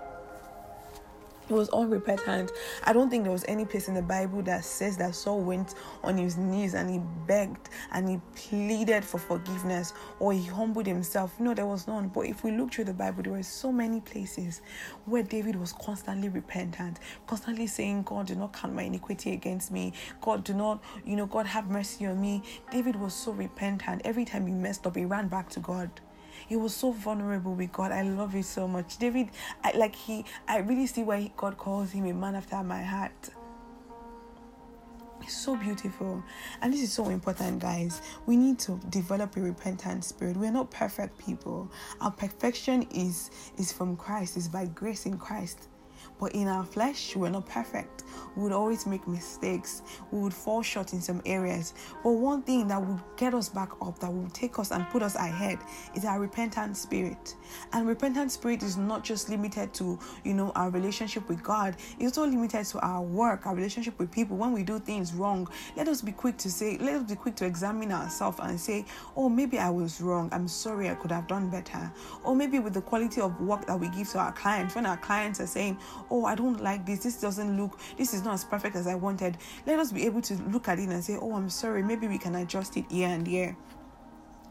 He 1.47 1.53
was 1.53 1.69
unrepentant. 1.69 2.51
I 2.83 2.93
don't 2.93 3.09
think 3.09 3.23
there 3.23 3.31
was 3.31 3.45
any 3.47 3.65
place 3.65 3.87
in 3.87 3.93
the 3.93 4.01
Bible 4.01 4.41
that 4.43 4.63
says 4.63 4.97
that 4.97 5.15
Saul 5.15 5.41
went 5.41 5.75
on 6.03 6.17
his 6.17 6.37
knees 6.37 6.73
and 6.73 6.89
he 6.89 7.01
begged 7.27 7.69
and 7.91 8.07
he 8.07 8.21
pleaded 8.35 9.03
for 9.03 9.17
forgiveness 9.17 9.93
or 10.19 10.33
he 10.33 10.43
humbled 10.45 10.85
himself. 10.85 11.39
No, 11.39 11.53
there 11.53 11.65
was 11.65 11.87
none. 11.87 12.07
But 12.07 12.27
if 12.27 12.43
we 12.43 12.51
look 12.51 12.73
through 12.73 12.85
the 12.85 12.93
Bible, 12.93 13.23
there 13.23 13.33
were 13.33 13.43
so 13.43 13.71
many 13.71 13.99
places 13.99 14.61
where 15.05 15.23
David 15.23 15.55
was 15.55 15.73
constantly 15.73 16.29
repentant, 16.29 16.99
constantly 17.27 17.67
saying, 17.67 18.03
God, 18.03 18.27
do 18.27 18.35
not 18.35 18.53
count 18.53 18.73
my 18.73 18.83
iniquity 18.83 19.33
against 19.33 19.71
me. 19.71 19.93
God, 20.21 20.43
do 20.43 20.53
not, 20.53 20.83
you 21.05 21.15
know, 21.15 21.25
God 21.25 21.45
have 21.45 21.69
mercy 21.69 22.05
on 22.05 22.21
me. 22.21 22.41
David 22.71 22.95
was 22.95 23.13
so 23.13 23.31
repentant. 23.31 24.01
Every 24.05 24.25
time 24.25 24.47
he 24.47 24.53
messed 24.53 24.87
up, 24.87 24.95
he 24.95 25.05
ran 25.05 25.27
back 25.27 25.49
to 25.51 25.59
God 25.59 25.89
he 26.53 26.57
was 26.57 26.75
so 26.75 26.91
vulnerable 26.91 27.55
with 27.55 27.71
God. 27.71 27.91
I 27.91 28.03
love 28.03 28.35
it 28.35 28.45
so 28.45 28.67
much. 28.67 28.99
David, 28.99 29.29
I 29.63 29.75
like 29.75 29.95
he 29.95 30.23
I 30.47 30.59
really 30.59 30.85
see 30.85 31.01
why 31.01 31.31
God 31.35 31.57
calls 31.57 31.91
him 31.91 32.05
a 32.05 32.13
man 32.13 32.35
after 32.35 32.61
my 32.61 32.83
heart. 32.83 33.29
It's 35.23 35.35
so 35.35 35.55
beautiful. 35.55 36.23
And 36.61 36.71
this 36.71 36.83
is 36.83 36.93
so 36.93 37.09
important, 37.09 37.57
guys. 37.57 38.03
We 38.27 38.37
need 38.37 38.59
to 38.59 38.79
develop 38.91 39.35
a 39.35 39.41
repentant 39.41 40.05
spirit. 40.05 40.37
We're 40.37 40.51
not 40.51 40.69
perfect 40.69 41.17
people. 41.17 41.71
Our 41.99 42.11
perfection 42.11 42.83
is 42.93 43.31
is 43.57 43.73
from 43.73 43.97
Christ, 43.97 44.37
is 44.37 44.47
by 44.47 44.67
grace 44.67 45.07
in 45.07 45.17
Christ. 45.17 45.69
But 46.23 46.35
in 46.35 46.47
our 46.47 46.63
flesh, 46.63 47.17
we're 47.17 47.27
not 47.27 47.49
perfect. 47.49 48.05
We 48.37 48.43
would 48.43 48.53
always 48.53 48.87
make 48.87 49.05
mistakes. 49.09 49.81
We 50.09 50.21
would 50.21 50.33
fall 50.33 50.61
short 50.61 50.93
in 50.93 51.01
some 51.01 51.21
areas. 51.25 51.73
But 52.01 52.11
one 52.11 52.43
thing 52.43 52.65
that 52.69 52.81
would 52.81 53.01
get 53.17 53.33
us 53.33 53.49
back 53.49 53.71
up, 53.81 53.99
that 53.99 54.09
will 54.09 54.29
take 54.29 54.57
us 54.57 54.71
and 54.71 54.87
put 54.89 55.03
us 55.03 55.15
ahead, 55.15 55.59
is 55.95 56.05
our 56.05 56.21
repentant 56.21 56.77
spirit. 56.77 57.35
And 57.73 57.85
repentant 57.85 58.31
spirit 58.31 58.63
is 58.63 58.77
not 58.77 59.03
just 59.03 59.27
limited 59.27 59.73
to, 59.73 59.99
you 60.23 60.33
know, 60.33 60.53
our 60.55 60.69
relationship 60.69 61.27
with 61.27 61.43
God. 61.43 61.75
It's 61.99 62.17
also 62.17 62.31
limited 62.31 62.63
to 62.67 62.79
our 62.79 63.01
work, 63.01 63.45
our 63.45 63.53
relationship 63.53 63.99
with 63.99 64.09
people. 64.09 64.37
When 64.37 64.53
we 64.53 64.63
do 64.63 64.79
things 64.79 65.13
wrong, 65.13 65.49
let 65.75 65.89
us 65.89 66.01
be 66.01 66.13
quick 66.13 66.37
to 66.37 66.49
say, 66.49 66.77
let 66.77 66.95
us 66.95 67.03
be 67.03 67.15
quick 67.15 67.35
to 67.35 67.45
examine 67.45 67.91
ourselves 67.91 68.39
and 68.41 68.57
say, 68.57 68.85
oh, 69.17 69.27
maybe 69.27 69.59
I 69.59 69.69
was 69.69 69.99
wrong. 69.99 70.29
I'm 70.31 70.47
sorry. 70.47 70.89
I 70.89 70.95
could 70.95 71.11
have 71.11 71.27
done 71.27 71.49
better. 71.49 71.91
Or 72.23 72.33
maybe 72.33 72.59
with 72.59 72.75
the 72.75 72.81
quality 72.81 73.19
of 73.19 73.37
work 73.41 73.67
that 73.67 73.77
we 73.77 73.89
give 73.89 74.07
to 74.11 74.19
our 74.19 74.31
clients, 74.31 74.73
when 74.73 74.85
our 74.85 74.97
clients 74.97 75.41
are 75.41 75.47
saying, 75.47 75.77
oh, 76.13 76.25
I 76.25 76.35
don't 76.35 76.61
like 76.61 76.85
this, 76.85 76.99
this 76.99 77.19
doesn't 77.19 77.59
look, 77.59 77.79
this 77.97 78.13
is 78.13 78.23
not 78.23 78.35
as 78.35 78.45
perfect 78.45 78.75
as 78.75 78.85
I 78.85 78.93
wanted, 78.93 79.35
let 79.65 79.79
us 79.79 79.91
be 79.91 80.05
able 80.05 80.21
to 80.21 80.35
look 80.43 80.67
at 80.67 80.77
it 80.77 80.87
and 80.87 81.03
say, 81.03 81.17
oh, 81.19 81.35
I'm 81.35 81.49
sorry, 81.49 81.81
maybe 81.81 82.07
we 82.07 82.19
can 82.19 82.35
adjust 82.35 82.77
it 82.77 82.85
here 82.89 83.09
and 83.09 83.25
there. 83.25 83.57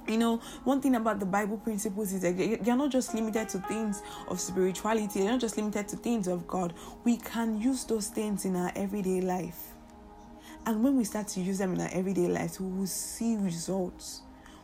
You 0.08 0.18
know 0.18 0.38
one 0.64 0.80
thing 0.80 0.96
about 0.96 1.20
the 1.20 1.26
bible 1.26 1.58
principles 1.58 2.12
is 2.12 2.22
that 2.22 2.36
they're 2.36 2.76
not 2.76 2.90
just 2.90 3.14
limited 3.14 3.48
to 3.50 3.58
things 3.58 4.02
of 4.26 4.40
spirituality. 4.40 5.20
They're 5.20 5.30
not 5.30 5.40
just 5.40 5.56
limited 5.56 5.86
to 5.88 5.96
things 5.96 6.26
of 6.26 6.48
god. 6.48 6.74
We 7.04 7.18
can 7.18 7.60
use 7.60 7.84
those 7.84 8.08
things 8.08 8.44
in 8.44 8.56
our 8.56 8.72
everyday 8.74 9.20
life. 9.20 9.74
And 10.66 10.82
when 10.82 10.96
we 10.96 11.04
start 11.04 11.28
to 11.28 11.40
use 11.40 11.58
them 11.58 11.74
in 11.74 11.80
our 11.80 11.90
everyday 11.92 12.26
lives 12.26 12.58
we 12.60 12.66
will 12.66 12.88
see 12.88 13.36
results. 13.36 14.22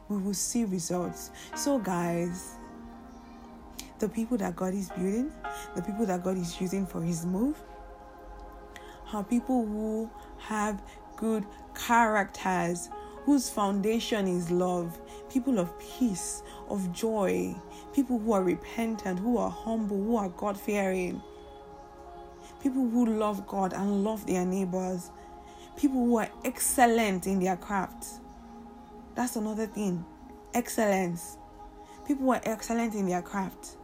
We 0.08 0.16
will 0.16 0.34
see 0.34 0.64
results. 0.64 1.30
So 1.54 1.78
guys 1.78 2.57
the 3.98 4.08
people 4.08 4.36
that 4.38 4.56
God 4.56 4.74
is 4.74 4.88
building, 4.90 5.32
the 5.74 5.82
people 5.82 6.06
that 6.06 6.22
God 6.22 6.36
is 6.38 6.60
using 6.60 6.86
for 6.86 7.02
His 7.02 7.26
move, 7.26 7.56
are 9.12 9.24
people 9.24 9.64
who 9.66 10.10
have 10.38 10.82
good 11.16 11.44
characters, 11.74 12.90
whose 13.24 13.48
foundation 13.50 14.26
is 14.26 14.50
love, 14.50 14.98
people 15.30 15.58
of 15.58 15.72
peace, 15.78 16.42
of 16.68 16.92
joy, 16.92 17.54
people 17.94 18.18
who 18.18 18.32
are 18.32 18.42
repentant, 18.42 19.18
who 19.18 19.38
are 19.38 19.50
humble, 19.50 19.96
who 19.96 20.16
are 20.16 20.28
God 20.30 20.58
fearing, 20.58 21.22
people 22.62 22.88
who 22.88 23.06
love 23.06 23.46
God 23.46 23.72
and 23.72 24.04
love 24.04 24.26
their 24.26 24.44
neighbors, 24.44 25.10
people 25.76 26.04
who 26.04 26.18
are 26.18 26.28
excellent 26.44 27.26
in 27.26 27.40
their 27.40 27.56
craft. 27.56 28.06
That's 29.14 29.36
another 29.36 29.66
thing. 29.66 30.04
Excellence. 30.54 31.38
People 32.06 32.26
who 32.26 32.32
are 32.32 32.40
excellent 32.44 32.94
in 32.94 33.08
their 33.08 33.22
craft. 33.22 33.77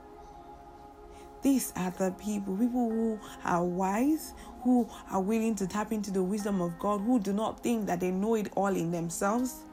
These 1.45 1.75
are 1.77 1.91
the 1.91 2.11
people, 2.13 2.57
people 2.57 2.89
who 2.89 3.21
are 3.45 3.63
wise, 3.63 4.33
who 4.63 4.89
are 5.11 5.21
willing 5.21 5.55
to 5.57 5.67
tap 5.67 5.93
into 5.93 6.11
the 6.11 6.23
wisdom 6.23 6.63
of 6.63 6.79
God, 6.79 7.03
who 7.03 7.21
do 7.21 7.35
not 7.35 7.63
think 7.63 7.87
that 7.87 8.01
they 8.01 8.11
know 8.11 8.35
it 8.35 8.51
all 8.57 8.75
in 8.75 8.91
themselves. 8.91 9.65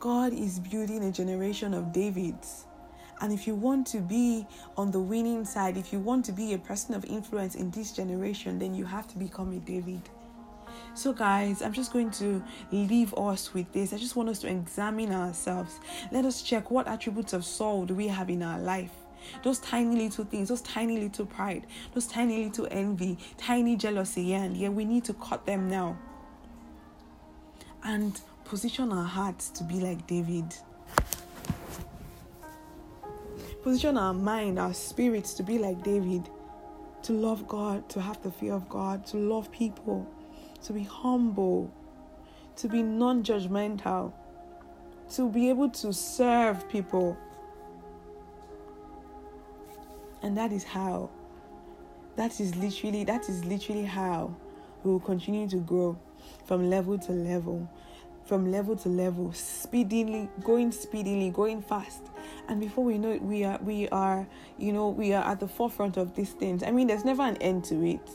God 0.00 0.32
is 0.32 0.58
building 0.58 1.04
a 1.04 1.12
generation 1.12 1.74
of 1.74 1.92
Davids. 1.92 2.64
And 3.20 3.34
if 3.34 3.46
you 3.46 3.54
want 3.54 3.86
to 3.88 4.00
be 4.00 4.46
on 4.78 4.90
the 4.90 4.98
winning 4.98 5.44
side, 5.44 5.76
if 5.76 5.92
you 5.92 5.98
want 5.98 6.24
to 6.24 6.32
be 6.32 6.54
a 6.54 6.58
person 6.58 6.94
of 6.94 7.04
influence 7.04 7.54
in 7.54 7.70
this 7.70 7.92
generation, 7.92 8.58
then 8.58 8.74
you 8.74 8.86
have 8.86 9.06
to 9.08 9.18
become 9.18 9.52
a 9.52 9.58
David. 9.58 10.00
So, 10.94 11.12
guys, 11.12 11.60
I'm 11.60 11.74
just 11.74 11.92
going 11.92 12.10
to 12.12 12.42
leave 12.70 13.12
us 13.12 13.52
with 13.52 13.70
this. 13.74 13.92
I 13.92 13.98
just 13.98 14.16
want 14.16 14.30
us 14.30 14.38
to 14.38 14.48
examine 14.48 15.12
ourselves. 15.12 15.80
Let 16.10 16.24
us 16.24 16.40
check 16.40 16.70
what 16.70 16.88
attributes 16.88 17.34
of 17.34 17.44
Saul 17.44 17.84
do 17.84 17.94
we 17.94 18.08
have 18.08 18.30
in 18.30 18.42
our 18.42 18.58
life. 18.58 19.01
Those 19.42 19.58
tiny 19.58 19.96
little 19.96 20.24
things, 20.24 20.48
those 20.48 20.62
tiny 20.62 20.98
little 20.98 21.26
pride, 21.26 21.66
those 21.94 22.06
tiny 22.06 22.44
little 22.44 22.68
envy, 22.70 23.18
tiny 23.36 23.76
jealousy, 23.76 24.34
and 24.34 24.56
yeah, 24.56 24.68
we 24.68 24.84
need 24.84 25.04
to 25.04 25.14
cut 25.14 25.46
them 25.46 25.68
now. 25.68 25.98
And 27.84 28.20
position 28.44 28.92
our 28.92 29.04
hearts 29.04 29.48
to 29.50 29.64
be 29.64 29.80
like 29.80 30.06
David. 30.06 30.54
Position 33.62 33.96
our 33.96 34.14
mind, 34.14 34.58
our 34.58 34.74
spirits 34.74 35.34
to 35.34 35.42
be 35.42 35.58
like 35.58 35.82
David. 35.82 36.28
To 37.04 37.12
love 37.12 37.48
God, 37.48 37.88
to 37.90 38.00
have 38.00 38.22
the 38.22 38.30
fear 38.30 38.54
of 38.54 38.68
God, 38.68 39.04
to 39.06 39.16
love 39.16 39.50
people, 39.50 40.08
to 40.64 40.72
be 40.72 40.84
humble, 40.84 41.72
to 42.56 42.68
be 42.68 42.82
non 42.82 43.24
judgmental, 43.24 44.12
to 45.14 45.28
be 45.28 45.48
able 45.48 45.68
to 45.70 45.92
serve 45.92 46.68
people 46.68 47.16
and 50.22 50.36
that 50.36 50.52
is 50.52 50.64
how 50.64 51.10
that 52.16 52.40
is 52.40 52.54
literally 52.56 53.04
that 53.04 53.28
is 53.28 53.44
literally 53.44 53.84
how 53.84 54.34
we 54.84 54.90
will 54.90 55.00
continue 55.00 55.48
to 55.48 55.56
grow 55.56 55.98
from 56.44 56.68
level 56.68 56.98
to 56.98 57.12
level 57.12 57.68
from 58.24 58.50
level 58.50 58.76
to 58.76 58.88
level 58.88 59.32
speedily 59.32 60.28
going 60.44 60.70
speedily 60.70 61.30
going 61.30 61.60
fast. 61.60 62.02
And 62.48 62.60
before 62.60 62.84
we 62.84 62.98
know 62.98 63.10
it 63.10 63.22
we 63.22 63.44
are 63.44 63.58
we 63.62 63.88
are 63.88 64.26
you 64.58 64.72
know 64.72 64.88
we 64.88 65.12
are 65.12 65.24
at 65.24 65.40
the 65.40 65.48
forefront 65.48 65.96
of 65.96 66.14
these 66.14 66.32
things. 66.32 66.62
I 66.62 66.70
mean 66.70 66.86
there's 66.86 67.04
never 67.04 67.22
an 67.22 67.36
end 67.38 67.64
to 67.66 67.84
it 67.84 68.10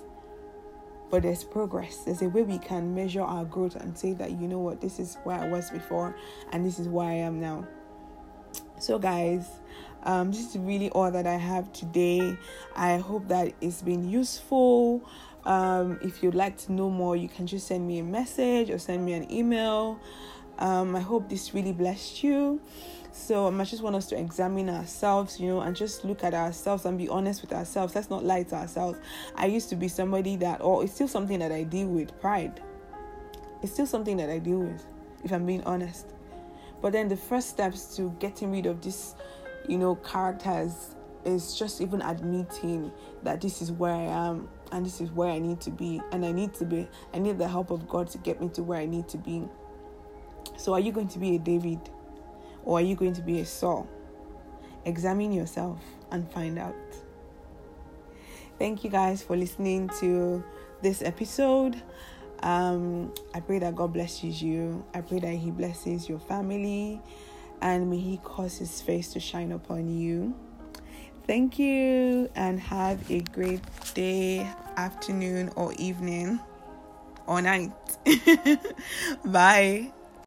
but 1.09 1.23
there's 1.23 1.43
progress. 1.43 1.97
There's 1.99 2.21
a 2.21 2.27
way 2.27 2.41
we 2.41 2.57
can 2.57 2.93
measure 2.93 3.21
our 3.21 3.45
growth 3.45 3.75
and 3.75 3.97
say 3.97 4.13
that 4.13 4.31
you 4.31 4.47
know 4.47 4.59
what 4.59 4.81
this 4.81 4.99
is 4.99 5.17
where 5.23 5.39
i 5.39 5.47
was 5.47 5.69
before 5.69 6.17
and 6.51 6.65
this 6.65 6.79
is 6.79 6.87
where 6.87 7.07
i 7.07 7.13
am 7.13 7.39
now. 7.39 7.65
So 8.79 8.99
guys 8.99 9.59
um, 10.03 10.31
this 10.31 10.55
is 10.55 10.57
really 10.57 10.89
all 10.91 11.11
that 11.11 11.27
I 11.27 11.35
have 11.35 11.71
today. 11.73 12.37
I 12.75 12.97
hope 12.97 13.27
that 13.27 13.53
it's 13.61 13.81
been 13.81 14.09
useful. 14.09 15.07
Um, 15.45 15.99
if 16.01 16.21
you'd 16.21 16.35
like 16.35 16.57
to 16.59 16.73
know 16.73 16.89
more, 16.89 17.15
you 17.15 17.29
can 17.29 17.47
just 17.47 17.67
send 17.67 17.87
me 17.87 17.99
a 17.99 18.03
message 18.03 18.69
or 18.69 18.79
send 18.79 19.05
me 19.05 19.13
an 19.13 19.31
email. 19.31 19.99
Um, 20.59 20.95
I 20.95 20.99
hope 20.99 21.29
this 21.29 21.53
really 21.53 21.71
blessed 21.71 22.23
you. 22.23 22.61
So 23.11 23.47
I 23.47 23.63
just 23.63 23.81
want 23.81 23.95
us 23.95 24.05
to 24.07 24.19
examine 24.19 24.69
ourselves, 24.69 25.39
you 25.39 25.47
know, 25.47 25.61
and 25.61 25.75
just 25.75 26.05
look 26.05 26.23
at 26.23 26.33
ourselves 26.33 26.85
and 26.85 26.97
be 26.97 27.09
honest 27.09 27.41
with 27.41 27.51
ourselves. 27.51 27.95
Let's 27.95 28.09
not 28.09 28.23
lie 28.23 28.43
to 28.43 28.55
ourselves. 28.55 28.99
I 29.35 29.47
used 29.47 29.69
to 29.69 29.75
be 29.75 29.87
somebody 29.87 30.35
that, 30.37 30.61
or 30.61 30.83
it's 30.83 30.93
still 30.93 31.07
something 31.07 31.39
that 31.39 31.51
I 31.51 31.63
deal 31.63 31.87
with 31.87 32.19
pride. 32.21 32.61
It's 33.63 33.73
still 33.73 33.87
something 33.87 34.17
that 34.17 34.29
I 34.29 34.37
deal 34.37 34.59
with, 34.59 34.85
if 35.23 35.31
I'm 35.31 35.45
being 35.45 35.63
honest. 35.63 36.13
But 36.81 36.93
then 36.93 37.07
the 37.07 37.17
first 37.17 37.49
steps 37.49 37.95
to 37.95 38.15
getting 38.19 38.51
rid 38.51 38.67
of 38.67 38.81
this 38.81 39.15
you 39.67 39.77
know, 39.77 39.95
characters 39.95 40.95
is 41.25 41.57
just 41.57 41.81
even 41.81 42.01
admitting 42.01 42.91
that 43.23 43.41
this 43.41 43.61
is 43.61 43.71
where 43.71 43.93
I 43.93 44.03
am 44.03 44.47
and 44.71 44.85
this 44.85 45.01
is 45.01 45.11
where 45.11 45.29
I 45.29 45.39
need 45.39 45.61
to 45.61 45.71
be, 45.71 46.01
and 46.11 46.25
I 46.25 46.31
need 46.31 46.53
to 46.55 46.65
be, 46.65 46.87
I 47.13 47.19
need 47.19 47.37
the 47.37 47.47
help 47.47 47.71
of 47.71 47.87
God 47.87 48.07
to 48.09 48.17
get 48.17 48.41
me 48.41 48.49
to 48.49 48.63
where 48.63 48.79
I 48.79 48.85
need 48.85 49.07
to 49.09 49.17
be. 49.17 49.43
So, 50.57 50.73
are 50.73 50.79
you 50.79 50.91
going 50.91 51.07
to 51.09 51.19
be 51.19 51.35
a 51.35 51.39
David 51.39 51.79
or 52.63 52.79
are 52.79 52.81
you 52.81 52.95
going 52.95 53.13
to 53.13 53.21
be 53.21 53.39
a 53.39 53.45
Saul? 53.45 53.87
Examine 54.85 55.31
yourself 55.31 55.81
and 56.11 56.29
find 56.31 56.57
out. 56.57 56.75
Thank 58.57 58.83
you 58.83 58.89
guys 58.89 59.21
for 59.21 59.37
listening 59.37 59.89
to 59.99 60.43
this 60.81 61.01
episode. 61.01 61.81
Um, 62.41 63.13
I 63.33 63.39
pray 63.39 63.59
that 63.59 63.75
God 63.75 63.93
blesses 63.93 64.41
you. 64.41 64.85
I 64.93 65.01
pray 65.01 65.19
that 65.19 65.33
He 65.33 65.51
blesses 65.51 66.07
your 66.07 66.19
family 66.19 67.01
and 67.61 67.89
may 67.89 67.99
He 67.99 68.17
cause 68.23 68.57
His 68.57 68.81
face 68.81 69.13
to 69.13 69.19
shine 69.19 69.51
upon 69.51 69.97
you. 69.97 70.35
Thank 71.25 71.59
you 71.59 72.29
and 72.35 72.59
have 72.59 73.11
a 73.11 73.19
great 73.21 73.61
day, 73.93 74.49
afternoon, 74.77 75.51
or 75.55 75.73
evening 75.73 76.39
or 77.25 77.41
night. 77.41 77.71
Bye. 79.25 79.91